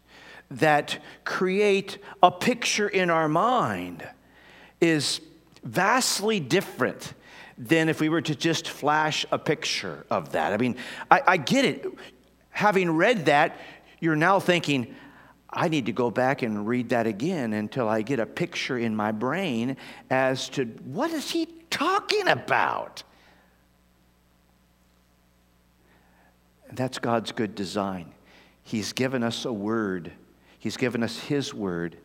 that 0.51 0.99
create 1.25 1.99
a 2.23 2.31
picture 2.31 2.89
in 2.89 3.11
our 3.11 3.29
mind 3.29 4.07
is 4.81 5.21
vastly 5.63 6.41
different 6.41 7.13
than 7.59 7.89
if 7.89 8.01
we 8.01 8.09
were 8.09 8.23
to 8.23 8.35
just 8.35 8.69
flash 8.69 9.27
a 9.33 9.39
picture 9.39 10.07
of 10.11 10.33
that. 10.33 10.53
I 10.53 10.57
mean, 10.57 10.77
I, 11.11 11.23
I 11.27 11.37
get 11.37 11.65
it. 11.65 11.87
Having 12.51 12.93
read 12.93 13.27
that, 13.27 13.59
you're 14.01 14.17
now 14.17 14.39
thinking, 14.39 14.95
I 15.51 15.69
need 15.69 15.87
to 15.87 15.93
go 15.93 16.11
back 16.11 16.43
and 16.43 16.67
read 16.67 16.91
that 16.91 17.07
again 17.07 17.53
until 17.53 17.89
I 17.89 18.03
get 18.03 18.21
a 18.21 18.27
picture 18.27 18.79
in 18.79 18.95
my 18.95 19.13
brain 19.13 19.77
as 20.11 20.49
to 20.51 20.65
what 20.85 21.11
is 21.11 21.31
he 21.31 21.47
talking 21.71 22.29
about? 22.29 23.03
And 26.58 26.58
that's 26.73 26.99
God's 26.99 27.33
good 27.33 27.55
design. 27.55 28.13
He's 28.63 28.93
given 28.93 29.23
us 29.23 29.45
a 29.45 29.53
word, 29.53 30.13
He's 30.59 30.77
given 30.77 31.03
us 31.03 31.19
His 31.19 31.55
word, 31.55 31.97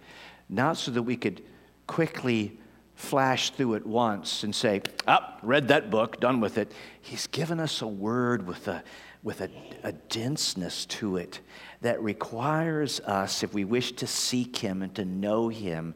not 0.49 0.77
so 0.77 0.91
that 0.91 1.03
we 1.03 1.17
could 1.17 1.41
quickly 1.87 2.57
flash 2.95 3.49
through 3.49 3.73
it 3.73 3.85
once 3.85 4.43
and 4.43 4.53
say, 4.53 4.81
up, 5.07 5.39
oh, 5.41 5.47
read 5.47 5.67
that 5.69 5.89
book, 5.89 6.19
done 6.19 6.39
with 6.39 6.57
it. 6.57 6.71
He's 7.01 7.27
given 7.27 7.59
us 7.59 7.81
a 7.81 7.87
word 7.87 8.45
with 8.47 8.67
a 8.67 8.83
with 9.23 9.39
a, 9.39 9.49
a 9.83 9.93
denseness 9.93 10.85
to 10.85 11.15
it 11.15 11.39
that 11.81 12.01
requires 12.03 12.99
us, 13.01 13.41
if 13.41 13.53
we 13.53 13.63
wish 13.63 13.93
to 13.93 14.05
seek 14.05 14.57
Him 14.57 14.81
and 14.81 14.93
to 14.95 15.05
know 15.05 15.47
Him, 15.47 15.95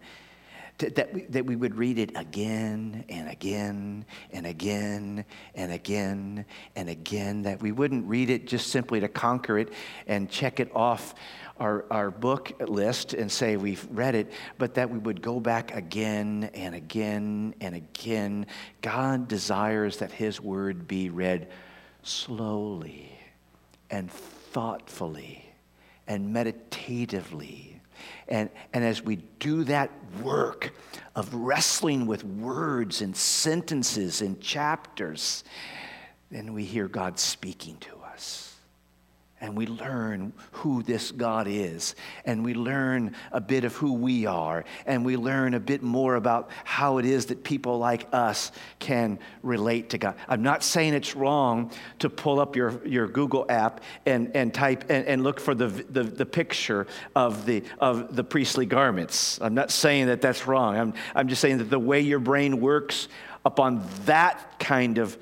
that, 0.78 1.14
we, 1.14 1.22
that 1.24 1.46
we 1.46 1.56
would 1.56 1.76
read 1.76 1.98
it 1.98 2.12
again 2.16 3.04
and 3.10 3.30
again 3.30 4.06
and 4.32 4.46
again 4.46 5.26
and 5.56 5.72
again 5.72 6.46
and 6.76 6.90
again, 6.90 7.42
that 7.44 7.62
we 7.62 7.72
wouldn't 7.72 8.06
read 8.08 8.30
it 8.30 8.48
just 8.48 8.68
simply 8.68 9.00
to 9.00 9.08
conquer 9.08 9.58
it 9.58 9.74
and 10.06 10.30
check 10.30 10.60
it 10.60 10.72
off 10.76 11.16
our, 11.60 11.86
our 11.90 12.12
book 12.12 12.52
list 12.68 13.14
and 13.14 13.32
say 13.32 13.58
we've 13.58 13.88
read 13.92 14.14
it, 14.14 14.32
but 14.58 14.76
that 14.76 14.90
we 14.90 15.00
would 15.00 15.22
go 15.22 15.40
back 15.40 15.74
again 15.76 16.52
and 16.54 16.76
again 16.76 17.56
and 17.60 17.76
again. 17.76 18.46
God 18.82 19.28
desires 19.28 19.98
that 19.98 20.12
His 20.12 20.40
word 20.40 20.88
be 20.88 21.10
read 21.10 21.50
slowly 22.04 23.12
and 23.90 24.12
thoughtfully 24.12 25.44
and 26.08 26.32
meditatively 26.32 27.77
and, 28.28 28.50
and 28.74 28.84
as 28.84 29.02
we 29.02 29.18
do 29.40 29.64
that 29.66 29.92
work 30.22 30.74
of 31.16 31.34
wrestling 31.34 32.06
with 32.06 32.24
words 32.24 33.02
and 33.02 33.16
sentences 33.16 34.22
and 34.22 34.40
chapters, 34.42 35.44
then 36.30 36.54
we 36.54 36.64
hear 36.64 36.88
God 36.88 37.20
speaking 37.20 37.78
to 37.78 37.98
and 39.40 39.56
we 39.56 39.68
learn 39.68 40.34
who 40.52 40.82
this 40.82 41.12
God 41.12 41.48
is, 41.48 41.96
and 42.26 42.44
we 42.44 42.54
learn 42.54 43.16
a 43.32 43.40
bit 43.40 43.64
of 43.64 43.76
who 43.76 43.94
we 43.94 44.26
are, 44.26 44.66
and 44.86 45.06
we 45.06 45.16
learn 45.16 45.54
a 45.54 45.60
bit 45.60 45.84
more 45.84 46.16
about 46.16 46.50
how 46.64 46.98
it 46.98 47.06
is 47.06 47.28
that 47.28 47.44
people 47.44 47.78
like 47.78 48.08
us 48.12 48.52
can 48.80 49.20
relate 49.44 49.92
to 49.92 49.98
God. 49.98 50.16
I'm 50.28 50.42
not 50.42 50.64
saying 50.64 50.96
it's 50.96 51.16
wrong 51.16 51.72
to 52.00 52.10
pull 52.10 52.40
up 52.40 52.56
your, 52.56 52.82
your 52.86 53.08
Google 53.08 53.46
app 53.48 53.82
and, 54.06 54.36
and 54.36 54.54
type 54.54 54.86
and, 54.90 55.06
and 55.06 55.24
look 55.24 55.40
for 55.40 55.54
the, 55.54 55.68
the, 55.68 56.04
the 56.04 56.26
picture 56.26 56.88
of 57.16 57.46
the, 57.46 57.64
of 57.80 58.16
the 58.16 58.24
priestly 58.24 58.66
garments. 58.66 59.40
I'm 59.42 59.54
not 59.54 59.70
saying 59.70 60.08
that 60.08 60.22
that's 60.22 60.48
wrong. 60.48 60.78
I'm, 60.78 60.94
I'm 61.14 61.28
just 61.28 61.42
saying 61.42 61.60
that 61.60 61.70
the 61.70 61.80
way 61.80 62.02
your 62.02 62.20
brain 62.20 62.60
works 62.60 63.08
upon 63.46 63.88
that 64.06 64.60
kind 64.60 64.98
of 64.98 65.18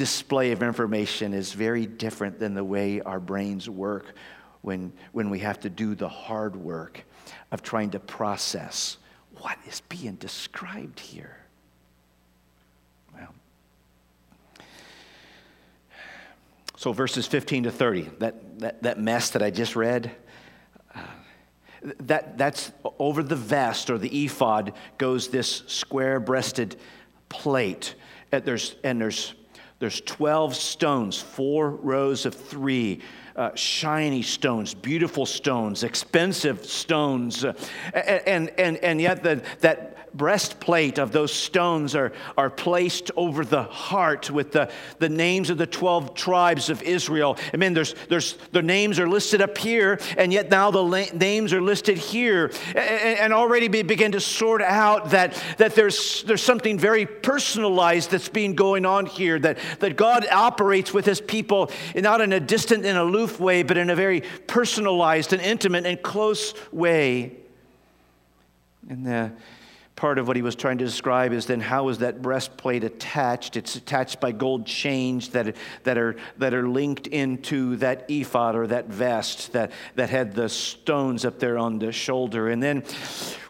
display 0.00 0.50
of 0.52 0.62
information 0.62 1.34
is 1.34 1.52
very 1.52 1.84
different 1.84 2.38
than 2.38 2.54
the 2.54 2.64
way 2.64 3.02
our 3.02 3.20
brains 3.20 3.68
work 3.68 4.14
when, 4.62 4.90
when 5.12 5.28
we 5.28 5.40
have 5.40 5.60
to 5.60 5.68
do 5.68 5.94
the 5.94 6.08
hard 6.08 6.56
work 6.56 7.04
of 7.52 7.60
trying 7.60 7.90
to 7.90 8.00
process 8.00 8.96
what 9.40 9.58
is 9.68 9.82
being 9.90 10.14
described 10.14 10.98
here. 10.98 11.36
Well, 13.12 13.34
so 16.78 16.94
verses 16.94 17.26
15 17.26 17.64
to 17.64 17.70
30, 17.70 18.08
that, 18.20 18.58
that, 18.60 18.82
that 18.82 18.98
mess 18.98 19.28
that 19.32 19.42
I 19.42 19.50
just 19.50 19.76
read, 19.76 20.10
uh, 20.94 21.00
that, 22.00 22.38
that's 22.38 22.72
over 22.98 23.22
the 23.22 23.36
vest 23.36 23.90
or 23.90 23.98
the 23.98 24.24
ephod 24.24 24.72
goes 24.96 25.28
this 25.28 25.62
square 25.66 26.20
breasted 26.20 26.76
plate. 27.28 27.96
And 28.32 28.42
there's, 28.46 28.76
and 28.82 28.98
there's, 28.98 29.34
there's 29.80 30.02
12 30.02 30.54
stones, 30.54 31.18
four 31.18 31.70
rows 31.70 32.26
of 32.26 32.34
three 32.34 33.00
uh, 33.34 33.54
shiny 33.54 34.20
stones, 34.20 34.74
beautiful 34.74 35.24
stones, 35.24 35.82
expensive 35.84 36.66
stones. 36.66 37.44
Uh, 37.44 37.54
and, 37.94 38.50
and, 38.58 38.76
and 38.78 39.00
yet, 39.00 39.22
the, 39.22 39.42
that 39.60 39.89
breastplate 40.14 40.98
of 40.98 41.12
those 41.12 41.32
stones 41.32 41.94
are, 41.94 42.12
are 42.36 42.50
placed 42.50 43.10
over 43.16 43.44
the 43.44 43.62
heart 43.62 44.30
with 44.30 44.52
the, 44.52 44.70
the 44.98 45.08
names 45.08 45.50
of 45.50 45.58
the 45.58 45.66
12 45.66 46.14
tribes 46.14 46.70
of 46.70 46.82
Israel. 46.82 47.36
I 47.52 47.56
mean, 47.56 47.74
there's, 47.74 47.94
there's, 48.08 48.34
the 48.52 48.62
names 48.62 48.98
are 48.98 49.08
listed 49.08 49.40
up 49.40 49.56
here, 49.56 50.00
and 50.16 50.32
yet 50.32 50.50
now 50.50 50.70
the 50.70 50.82
la- 50.82 51.04
names 51.12 51.52
are 51.52 51.60
listed 51.60 51.98
here. 51.98 52.52
And, 52.74 53.18
and 53.18 53.32
already 53.32 53.68
we 53.68 53.82
begin 53.82 54.12
to 54.12 54.20
sort 54.20 54.62
out 54.62 55.10
that, 55.10 55.40
that 55.58 55.74
there's, 55.74 56.22
there's 56.24 56.42
something 56.42 56.78
very 56.78 57.06
personalized 57.06 58.10
that's 58.10 58.28
being 58.28 58.54
going 58.54 58.84
on 58.84 59.06
here, 59.06 59.38
that, 59.38 59.58
that 59.80 59.96
God 59.96 60.26
operates 60.30 60.92
with 60.92 61.06
his 61.06 61.20
people 61.20 61.70
not 61.94 62.20
in 62.20 62.32
a 62.32 62.40
distant 62.40 62.84
and 62.84 62.98
aloof 62.98 63.38
way, 63.38 63.62
but 63.62 63.76
in 63.76 63.90
a 63.90 63.96
very 63.96 64.22
personalized 64.46 65.32
and 65.32 65.42
intimate 65.42 65.86
and 65.86 66.02
close 66.02 66.54
way. 66.72 67.36
And 68.88 69.06
the 69.06 69.32
part 70.00 70.18
of 70.18 70.26
what 70.26 70.34
he 70.34 70.40
was 70.40 70.56
trying 70.56 70.78
to 70.78 70.84
describe 70.86 71.30
is 71.30 71.44
then 71.44 71.60
how 71.60 71.90
is 71.90 71.98
that 71.98 72.22
breastplate 72.22 72.84
attached? 72.84 73.54
It's 73.54 73.76
attached 73.76 74.18
by 74.18 74.32
gold 74.32 74.64
chains 74.64 75.28
that, 75.28 75.54
that, 75.84 75.98
are, 75.98 76.16
that 76.38 76.54
are 76.54 76.66
linked 76.66 77.06
into 77.08 77.76
that 77.76 78.06
ephod 78.08 78.56
or 78.56 78.66
that 78.68 78.86
vest 78.86 79.52
that, 79.52 79.72
that 79.96 80.08
had 80.08 80.34
the 80.34 80.48
stones 80.48 81.26
up 81.26 81.38
there 81.38 81.58
on 81.58 81.78
the 81.78 81.92
shoulder. 81.92 82.48
And 82.48 82.62
then 82.62 82.82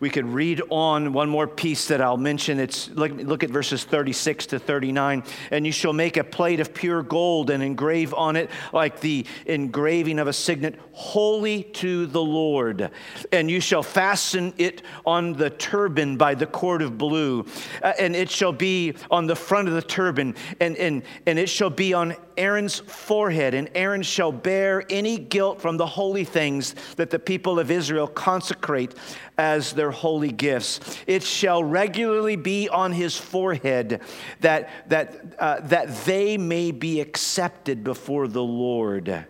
we 0.01 0.11
could 0.11 0.27
read 0.27 0.61
on 0.71 1.13
one 1.13 1.29
more 1.29 1.47
piece 1.47 1.87
that 1.87 2.01
I'll 2.01 2.17
mention. 2.17 2.59
It's 2.59 2.89
look, 2.91 3.13
look 3.13 3.45
at 3.45 3.51
verses 3.51 3.85
36 3.85 4.47
to 4.47 4.59
39. 4.59 5.23
And 5.53 5.65
you 5.65 5.71
shall 5.71 5.93
make 5.93 6.17
a 6.17 6.25
plate 6.25 6.59
of 6.59 6.75
pure 6.75 7.05
gold 7.05 7.51
and 7.51 7.63
engrave 7.63 8.13
on 8.13 8.35
it 8.35 8.51
like 8.73 8.99
the 8.99 9.25
engraving 9.47 10.19
of 10.19 10.27
a 10.27 10.33
signet, 10.33 10.81
holy 10.91 11.63
to 11.63 12.07
the 12.07 12.23
Lord. 12.23 12.91
And 13.31 13.49
you 13.49 13.61
shall 13.61 13.85
fasten 13.85 14.53
it 14.59 14.83
on 15.07 15.35
the 15.35 15.51
turban 15.51 16.17
by 16.17 16.40
the 16.41 16.47
cord 16.47 16.83
of 16.83 16.99
blue, 16.99 17.47
uh, 17.83 17.93
and 17.99 18.17
it 18.17 18.29
shall 18.29 18.53
be 18.53 18.95
on 19.11 19.27
the 19.27 19.37
front 19.37 19.69
of 19.69 19.75
the 19.75 19.83
turban, 19.83 20.35
and, 20.59 20.77
and, 20.77 21.05
and 21.27 21.39
it 21.39 21.49
shall 21.49 21.71
be 21.71 21.95
on 21.95 22.17
Aaron's 22.37 22.81
forehead, 22.81 23.55
and 23.55 23.71
Aaron 23.75 24.03
shall 24.03 24.33
bear 24.33 24.85
any 24.91 25.19
guilt 25.19 25.61
from 25.61 25.77
the 25.77 25.87
holy 25.87 26.25
things 26.25 26.75
that 26.97 27.11
the 27.11 27.19
people 27.19 27.61
of 27.61 27.71
Israel 27.71 28.09
consecrate 28.09 28.95
as 29.39 29.73
their 29.73 29.91
holy 29.91 30.33
gifts. 30.33 30.81
It 31.07 31.23
shall 31.23 31.63
regularly 31.63 32.37
be 32.37 32.69
on 32.69 32.93
his 32.93 33.17
forehead 33.17 34.01
that, 34.41 34.71
that, 34.89 35.35
uh, 35.39 35.61
that 35.61 35.95
they 36.05 36.37
may 36.37 36.73
be 36.73 37.01
accepted 37.01 37.85
before 37.85 38.27
the 38.27 38.43
Lord. 38.43 39.27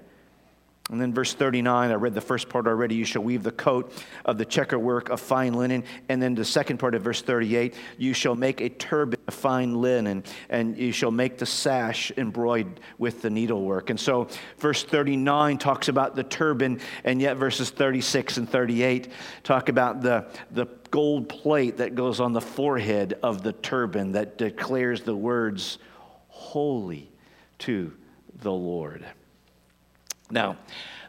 And 0.91 1.01
then 1.01 1.15
verse 1.15 1.33
39, 1.33 1.93
I 1.93 1.95
read 1.95 2.15
the 2.15 2.21
first 2.21 2.49
part 2.49 2.67
already. 2.67 2.97
You 2.97 3.05
shall 3.05 3.23
weave 3.23 3.45
the 3.45 3.53
coat 3.53 3.93
of 4.25 4.39
the 4.39 4.45
checker 4.45 4.79
work 4.79 5.09
of 5.09 5.21
fine 5.21 5.53
linen. 5.53 5.85
And 6.09 6.21
then 6.21 6.35
the 6.35 6.45
second 6.45 6.79
part 6.79 6.97
of 6.97 7.03
verse 7.03 7.23
38, 7.23 7.75
you 7.97 8.13
shall 8.13 8.35
make 8.35 8.61
a 8.61 8.69
turban 8.69 9.21
of 9.29 9.35
fine 9.35 9.81
linen, 9.81 10.25
and 10.49 10.77
you 10.77 10.91
shall 10.91 11.13
make 11.13 11.39
the 11.39 11.47
sash 11.47 12.11
embroidered 12.17 12.81
with 12.99 13.23
the 13.23 13.31
needlework. 13.31 13.91
And 13.91 14.01
so 14.01 14.27
verse 14.59 14.83
39 14.83 15.59
talks 15.59 15.87
about 15.87 16.17
the 16.17 16.25
turban, 16.25 16.81
and 17.05 17.21
yet 17.21 17.37
verses 17.37 17.71
36 17.71 18.39
and 18.39 18.51
38 18.51 19.13
talk 19.45 19.69
about 19.69 20.03
the, 20.03 20.27
the 20.51 20.67
gold 20.91 21.29
plate 21.29 21.77
that 21.77 21.95
goes 21.95 22.19
on 22.19 22.33
the 22.33 22.41
forehead 22.41 23.17
of 23.23 23.45
the 23.45 23.53
turban 23.53 24.13
that 24.13 24.39
declares 24.39 25.03
the 25.03 25.15
words, 25.15 25.79
holy 26.27 27.13
to 27.59 27.93
the 28.35 28.51
Lord. 28.53 29.07
Now, 30.31 30.57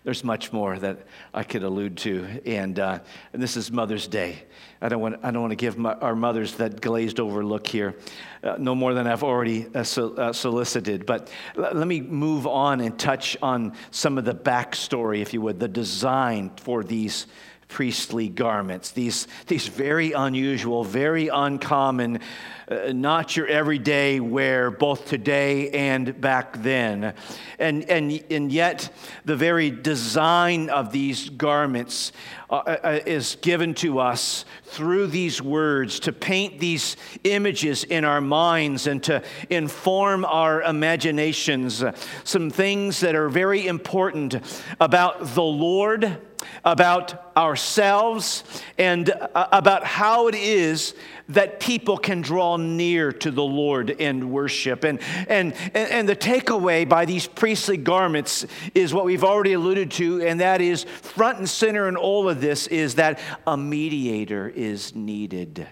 there's 0.04 0.24
much 0.24 0.52
more 0.52 0.80
that 0.80 1.06
I 1.32 1.44
could 1.44 1.62
allude 1.62 1.98
to, 1.98 2.42
and, 2.44 2.80
uh, 2.80 3.00
and 3.34 3.42
this 3.42 3.56
is 3.56 3.72
Mother's 3.72 4.08
Day. 4.08 4.44
I 4.82 4.90
don't 4.90 5.00
want, 5.00 5.20
I 5.22 5.30
don't 5.30 5.42
want 5.42 5.52
to 5.52 5.56
give 5.58 5.78
my, 5.78 5.94
our 5.94 6.16
mothers 6.16 6.56
that 6.56 6.82
glazed 6.82 7.20
over 7.20 7.46
look 7.46 7.68
here, 7.68 7.96
uh, 8.44 8.56
no 8.58 8.74
more 8.74 8.96
than 8.96 9.06
I've 9.06 9.24
already 9.24 9.68
uh, 9.76 9.84
so, 9.84 10.16
uh, 10.16 10.34
solicited. 10.34 11.06
But 11.06 11.30
l- 11.56 11.70
let 11.74 11.88
me 11.88 12.02
move 12.02 12.48
on 12.48 12.82
and 12.82 12.98
touch 12.98 13.38
on 13.44 13.74
some 13.92 14.18
of 14.18 14.26
the 14.26 14.34
backstory, 14.34 15.22
if 15.22 15.36
you 15.36 15.42
would, 15.42 15.60
the 15.60 15.68
design 15.68 16.50
for 16.56 16.84
these 16.84 17.28
priestly 17.72 18.28
garments, 18.28 18.92
these, 18.92 19.28
these 19.48 19.68
very 19.68 20.12
unusual, 20.12 20.84
very 20.84 21.30
uncommon, 21.30 22.20
uh, 22.68 22.92
not 22.94 23.38
your 23.38 23.48
everyday 23.48 24.20
wear, 24.20 24.70
both 24.70 25.08
today 25.08 25.70
and 25.72 26.20
back 26.20 26.62
then. 26.62 27.14
And, 27.60 27.90
and, 27.90 28.24
and 28.30 28.52
yet, 28.52 28.94
the 29.24 29.38
very 29.38 29.72
design 29.72 30.70
of 30.70 30.92
these 30.92 31.30
garments 31.30 32.12
uh, 32.50 32.56
uh, 32.56 33.00
is 33.06 33.38
given 33.42 33.74
to 33.76 34.00
us 34.00 34.44
through 34.66 35.08
these 35.08 35.42
words 35.42 36.02
to 36.02 36.12
paint 36.12 36.60
these 36.60 36.98
images 37.24 37.86
in 37.86 38.04
our 38.04 38.20
minds 38.20 38.86
and 38.86 39.02
to 39.04 39.24
inform 39.50 40.26
our 40.26 40.62
imaginations. 40.62 41.84
Some 42.26 42.50
things 42.50 43.00
that 43.00 43.16
are 43.16 43.30
very 43.30 43.68
important 43.68 44.36
about 44.82 45.36
the 45.36 45.42
Lord 45.42 46.18
about 46.64 47.32
ourselves 47.36 48.44
and 48.78 49.10
uh, 49.10 49.48
about 49.52 49.84
how 49.84 50.28
it 50.28 50.36
is 50.36 50.94
that 51.30 51.60
people 51.60 51.98
can 51.98 52.22
draw 52.22 52.58
near 52.58 53.12
to 53.12 53.32
the 53.32 53.44
Lord 53.44 53.96
and 54.00 54.32
worship. 54.32 54.84
And, 54.84 55.00
and, 55.28 55.54
and 55.74 56.08
the 56.08 56.16
takeaway 56.16 56.88
by 56.88 57.06
these 57.06 57.28
priestly 57.28 57.78
garments 57.78 58.46
is 58.76 58.94
what 58.94 59.06
we've 59.06 59.24
already 59.24 59.54
alluded 59.54 59.92
to, 59.92 60.22
and 60.22 60.40
that 60.42 60.62
is 60.62 60.84
front 60.84 61.38
and 61.38 61.50
center 61.50 61.88
in 61.88 61.96
all 61.96 62.28
of 62.28 62.42
this 62.42 62.68
is 62.68 62.96
that 62.96 63.20
a 63.48 63.56
mediator 63.56 64.50
is 64.50 64.94
needed. 64.94 65.68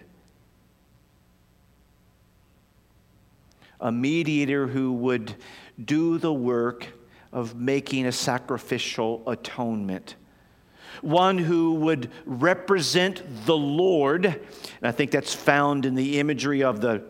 A 3.82 3.92
mediator 3.92 4.68
who 4.68 4.94
would 4.94 5.36
do 5.84 6.18
the 6.18 6.34
work 6.34 6.88
of 7.32 7.56
making 7.56 8.06
a 8.06 8.12
sacrificial 8.12 9.24
atonement 9.28 10.16
one 11.02 11.38
who 11.38 11.74
would 11.76 12.12
represent 12.26 13.24
the 13.46 13.58
Lord. 13.58 14.26
And 14.26 14.40
I 14.84 14.92
think 14.92 15.12
that's 15.12 15.34
found 15.34 15.86
in 15.86 15.96
the 15.96 16.20
imagery 16.20 16.64
of 16.64 16.82
the 16.82 17.04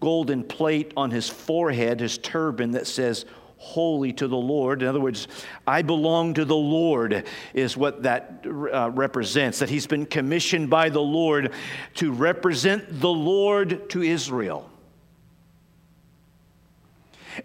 golden 0.00 0.44
plate 0.44 0.92
on 0.96 1.10
his 1.10 1.28
forehead, 1.28 2.00
his 2.00 2.18
turban 2.18 2.72
that 2.72 2.86
says, 2.86 3.24
Holy 3.56 4.10
to 4.14 4.26
the 4.26 4.38
Lord. 4.38 4.80
In 4.80 4.88
other 4.88 5.00
words, 5.00 5.28
I 5.66 5.82
belong 5.82 6.32
to 6.34 6.46
the 6.46 6.56
Lord, 6.56 7.26
is 7.52 7.76
what 7.76 8.04
that 8.04 8.42
uh, 8.46 8.90
represents. 8.90 9.58
That 9.58 9.68
he's 9.68 9.86
been 9.86 10.06
commissioned 10.06 10.70
by 10.70 10.88
the 10.88 11.02
Lord 11.02 11.52
to 11.96 12.10
represent 12.10 13.00
the 13.00 13.10
Lord 13.10 13.90
to 13.90 14.02
Israel. 14.02 14.70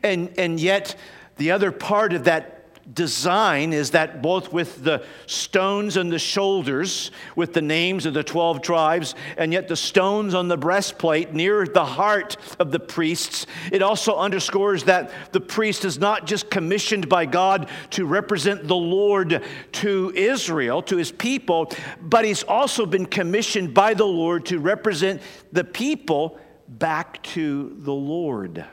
And, 0.04 0.34
and 0.38 0.58
yet, 0.58 0.96
the 1.36 1.52
other 1.52 1.72
part 1.72 2.14
of 2.14 2.24
that 2.24 2.55
design 2.94 3.74
is 3.74 3.92
that 3.92 4.22
both 4.22 4.54
with 4.54 4.84
the 4.84 5.04
stones 5.26 5.98
and 5.98 6.12
the 6.12 6.20
shoulders, 6.20 7.12
with 7.36 7.54
the 7.54 7.62
names 7.62 8.06
of 8.06 8.14
the 8.14 8.24
12 8.24 8.62
tribes, 8.62 9.16
and 9.38 9.52
yet 9.52 9.68
the 9.68 9.76
stones 9.76 10.34
on 10.34 10.48
the 10.48 10.58
breastplate 10.58 11.34
near 11.34 11.66
the 11.66 11.86
heart 11.86 12.38
of 12.60 12.72
the 12.72 12.80
priests, 12.80 13.48
it 13.72 13.82
also 13.82 14.16
underscores 14.16 14.84
that 14.84 15.12
the 15.32 15.42
priest 15.42 15.84
is 15.84 15.98
not 15.98 16.28
just 16.28 16.50
commissioned 16.52 17.10
by 17.10 17.26
God 17.26 17.70
to 17.92 18.06
represent 18.06 18.68
the 18.68 18.76
Lord 18.76 19.44
to 19.72 20.14
Israel, 20.16 20.82
to 20.84 20.98
his 20.98 21.12
people, 21.12 21.72
but 22.02 22.24
he's 22.24 22.44
also 22.44 22.86
been 22.86 23.06
commissioned 23.06 23.74
by 23.74 23.94
the 23.94 24.06
Lord 24.06 24.46
to 24.48 24.60
represent 24.60 25.22
the 25.52 25.64
people 25.64 26.40
back 26.68 27.22
to 27.24 27.76
the 27.80 27.94
Lord. 27.94 28.66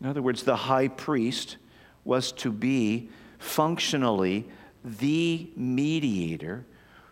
In 0.00 0.06
other 0.06 0.22
words, 0.22 0.42
the 0.42 0.56
high 0.56 0.88
priest 0.88 1.56
was 2.04 2.32
to 2.32 2.50
be 2.50 3.10
functionally 3.38 4.48
the 4.84 5.50
mediator 5.56 6.64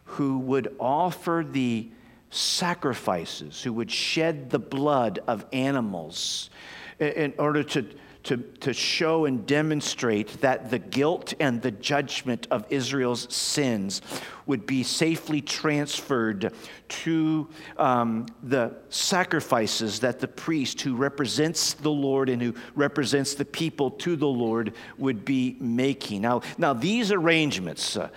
who 0.04 0.38
would 0.38 0.74
offer 0.80 1.44
the 1.48 1.90
sacrifices, 2.30 3.62
who 3.62 3.72
would 3.74 3.90
shed 3.90 4.50
the 4.50 4.58
blood 4.58 5.20
of 5.26 5.44
animals 5.52 6.50
in 6.98 7.34
order 7.38 7.62
to, 7.62 7.86
to, 8.24 8.36
to 8.60 8.72
show 8.72 9.24
and 9.24 9.46
demonstrate 9.46 10.40
that 10.40 10.70
the 10.70 10.78
guilt 10.78 11.34
and 11.40 11.62
the 11.62 11.70
judgment 11.70 12.46
of 12.50 12.66
Israel's 12.68 13.32
sins 13.32 14.02
would 14.46 14.66
be 14.66 14.82
safely 14.82 15.40
transferred 15.40 16.52
to 16.88 17.48
um, 17.76 18.26
the 18.42 18.74
sacrifices 18.88 20.00
that 20.00 20.20
the 20.20 20.28
priest 20.28 20.80
who 20.80 20.96
represents 20.96 21.74
the 21.74 21.90
Lord 21.90 22.28
and 22.28 22.40
who 22.40 22.54
represents 22.74 23.34
the 23.34 23.44
people 23.44 23.90
to 23.92 24.16
the 24.16 24.26
Lord 24.26 24.74
would 24.96 25.24
be 25.24 25.56
making. 25.60 26.22
Now, 26.22 26.42
now 26.56 26.72
these 26.72 27.12
arrangements, 27.12 27.96
uh, 27.96 28.08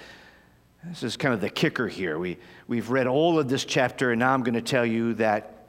this 0.86 1.04
is 1.04 1.18
kind 1.18 1.34
of 1.34 1.42
the 1.42 1.50
kicker 1.50 1.88
here. 1.88 2.18
We, 2.18 2.38
we've 2.68 2.90
read 2.90 3.08
all 3.08 3.38
of 3.38 3.50
this 3.50 3.66
chapter, 3.66 4.12
and 4.12 4.20
now 4.20 4.34
I'm 4.34 4.44
going 4.44 4.56
to 4.56 4.62
tell 4.62 4.86
you 4.86 5.14
that 5.16 5.68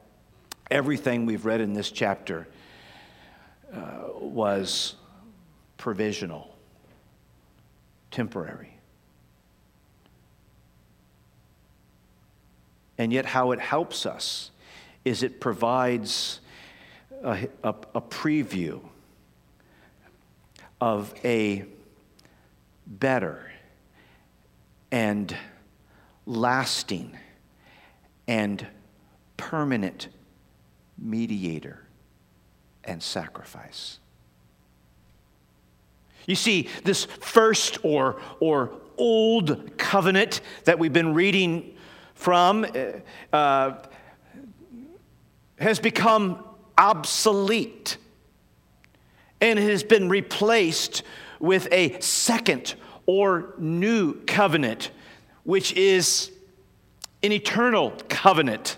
everything 0.71 1.25
we've 1.25 1.45
read 1.45 1.61
in 1.61 1.73
this 1.73 1.91
chapter 1.91 2.47
uh, 3.73 4.09
was 4.19 4.95
provisional, 5.77 6.55
temporary. 8.11 8.73
And 12.97 13.11
yet, 13.11 13.25
how 13.25 13.51
it 13.51 13.59
helps 13.59 14.05
us 14.05 14.51
is 15.03 15.23
it 15.23 15.39
provides 15.41 16.39
a, 17.23 17.47
a, 17.63 17.75
a 17.95 18.01
preview 18.01 18.81
of 20.79 21.13
a 21.23 21.65
better 22.85 23.51
and 24.91 25.35
lasting 26.25 27.17
and 28.27 28.65
permanent 29.37 30.07
mediator 30.97 31.83
and 32.85 33.01
sacrifice. 33.01 33.99
You 36.25 36.35
see, 36.35 36.69
this 36.83 37.05
first 37.05 37.79
or, 37.83 38.21
or 38.39 38.71
old 38.97 39.77
covenant 39.77 40.41
that 40.65 40.79
we've 40.79 40.93
been 40.93 41.13
reading 41.13 41.75
from 42.13 42.65
uh, 42.65 43.35
uh, 43.35 43.73
has 45.57 45.79
become 45.79 46.43
obsolete 46.77 47.97
and 49.41 49.59
it 49.59 49.69
has 49.69 49.83
been 49.83 50.07
replaced 50.07 51.03
with 51.39 51.67
a 51.73 51.99
second 51.99 52.75
or 53.05 53.53
new 53.57 54.13
covenant, 54.21 54.91
which 55.43 55.73
is 55.73 56.31
an 57.21 57.33
eternal 57.33 57.91
covenant 58.07 58.77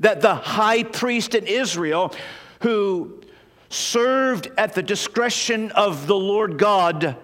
that 0.00 0.20
the 0.20 0.34
high 0.34 0.82
priest 0.82 1.34
in 1.34 1.46
Israel, 1.46 2.14
who 2.62 3.20
served 3.68 4.48
at 4.56 4.74
the 4.74 4.82
discretion 4.82 5.70
of 5.72 6.06
the 6.06 6.16
Lord 6.16 6.58
God, 6.58 7.16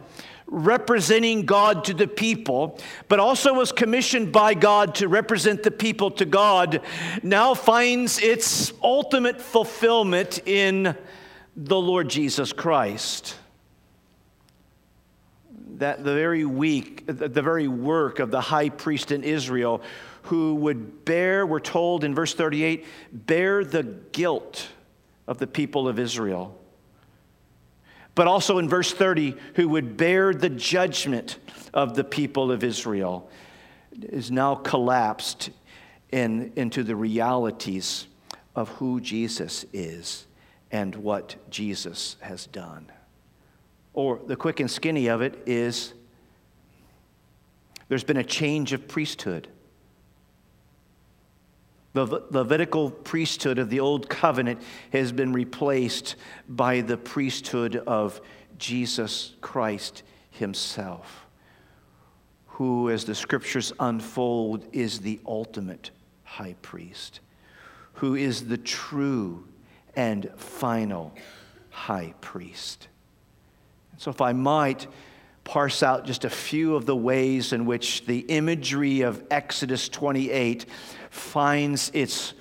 representing 0.46 1.46
God 1.46 1.84
to 1.84 1.94
the 1.94 2.06
people, 2.06 2.78
but 3.08 3.18
also 3.18 3.54
was 3.54 3.72
commissioned 3.72 4.30
by 4.30 4.54
God 4.54 4.94
to 4.96 5.08
represent 5.08 5.62
the 5.62 5.70
people 5.70 6.10
to 6.12 6.24
God, 6.24 6.82
now 7.22 7.54
finds 7.54 8.18
its 8.20 8.72
ultimate 8.82 9.40
fulfillment 9.40 10.40
in 10.46 10.96
the 11.56 11.80
Lord 11.80 12.08
Jesus 12.08 12.52
Christ. 12.52 13.37
That 15.76 16.04
the 16.04 16.14
very 16.14 16.44
week, 16.44 17.04
the 17.06 17.42
very 17.42 17.66
work 17.66 18.18
of 18.18 18.30
the 18.30 18.40
high 18.40 18.68
priest 18.68 19.10
in 19.10 19.24
Israel 19.24 19.82
who 20.24 20.54
would 20.54 21.04
bear, 21.04 21.46
we're 21.46 21.60
told 21.60 22.04
in 22.04 22.14
verse 22.14 22.34
38, 22.34 22.84
bear 23.12 23.64
the 23.64 23.82
guilt 23.82 24.68
of 25.26 25.38
the 25.38 25.46
people 25.46 25.87
of 25.87 25.98
Israel. 25.98 26.58
But 28.14 28.26
also 28.26 28.58
in 28.58 28.68
verse 28.68 28.92
30, 28.92 29.37
who 29.56 29.68
would 29.70 29.96
bear 29.96 30.32
the 30.32 30.48
judgment 30.48 31.38
of 31.72 31.94
the 31.94 32.04
people 32.04 32.50
of 32.50 32.64
Israel, 32.64 33.28
is 34.02 34.30
now 34.30 34.54
collapsed 34.54 35.50
in, 36.10 36.52
into 36.56 36.82
the 36.82 36.96
realities 36.96 38.06
of 38.54 38.68
who 38.70 39.00
Jesus 39.00 39.66
is 39.72 40.26
and 40.70 40.94
what 40.96 41.37
Jesus 41.50 42.16
has 42.20 42.46
done. 42.46 42.90
Or 43.92 44.20
the 44.26 44.37
quick 44.37 44.60
and 44.60 44.70
skinny 44.70 45.08
of 45.08 45.22
it 45.22 45.42
is 45.46 45.92
there's 47.88 48.04
been 48.04 48.16
a 48.16 48.24
change 48.24 48.72
of 48.72 48.88
priesthood. 48.88 49.48
The 51.94 52.24
Levitical 52.30 52.90
priesthood 52.90 53.61
of 53.61 53.70
the 53.70 53.78
Old 53.78 54.09
Covenant 54.09 54.61
has 54.92 55.12
been 55.12 55.33
replaced 55.33 56.16
by 56.48 56.80
the 56.80 56.96
priesthood 56.96 57.76
of 57.87 58.20
Jesus 58.59 59.35
Christ 59.40 60.02
Himself, 60.33 61.26
who, 62.46 62.90
as 62.90 63.04
the 63.04 63.14
scriptures 63.14 63.72
unfold, 63.78 64.66
is 64.72 64.98
the 64.98 65.20
ultimate 65.24 65.92
high 66.24 66.57
priest, 66.62 67.20
who 67.94 68.16
is 68.16 68.48
the 68.48 68.59
true 68.59 69.46
and 69.94 70.28
final 70.37 71.14
high 71.70 72.12
priest. 72.20 72.88
So, 73.98 74.11
if 74.11 74.20
I 74.20 74.33
might 74.33 74.88
parse 75.44 75.83
out 75.83 76.07
just 76.07 76.24
a 76.24 76.30
few 76.30 76.74
of 76.74 76.87
the 76.87 76.96
ways 76.96 77.52
in 77.52 77.66
which 77.66 78.07
the 78.07 78.20
imagery 78.20 79.02
of 79.02 79.22
Exodus 79.30 79.88
28 79.88 80.66
finds 81.11 81.90
its 81.94 82.33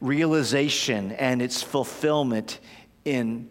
realization 0.00 1.12
and 1.12 1.42
its 1.42 1.62
fulfillment 1.62 2.60
in 3.04 3.50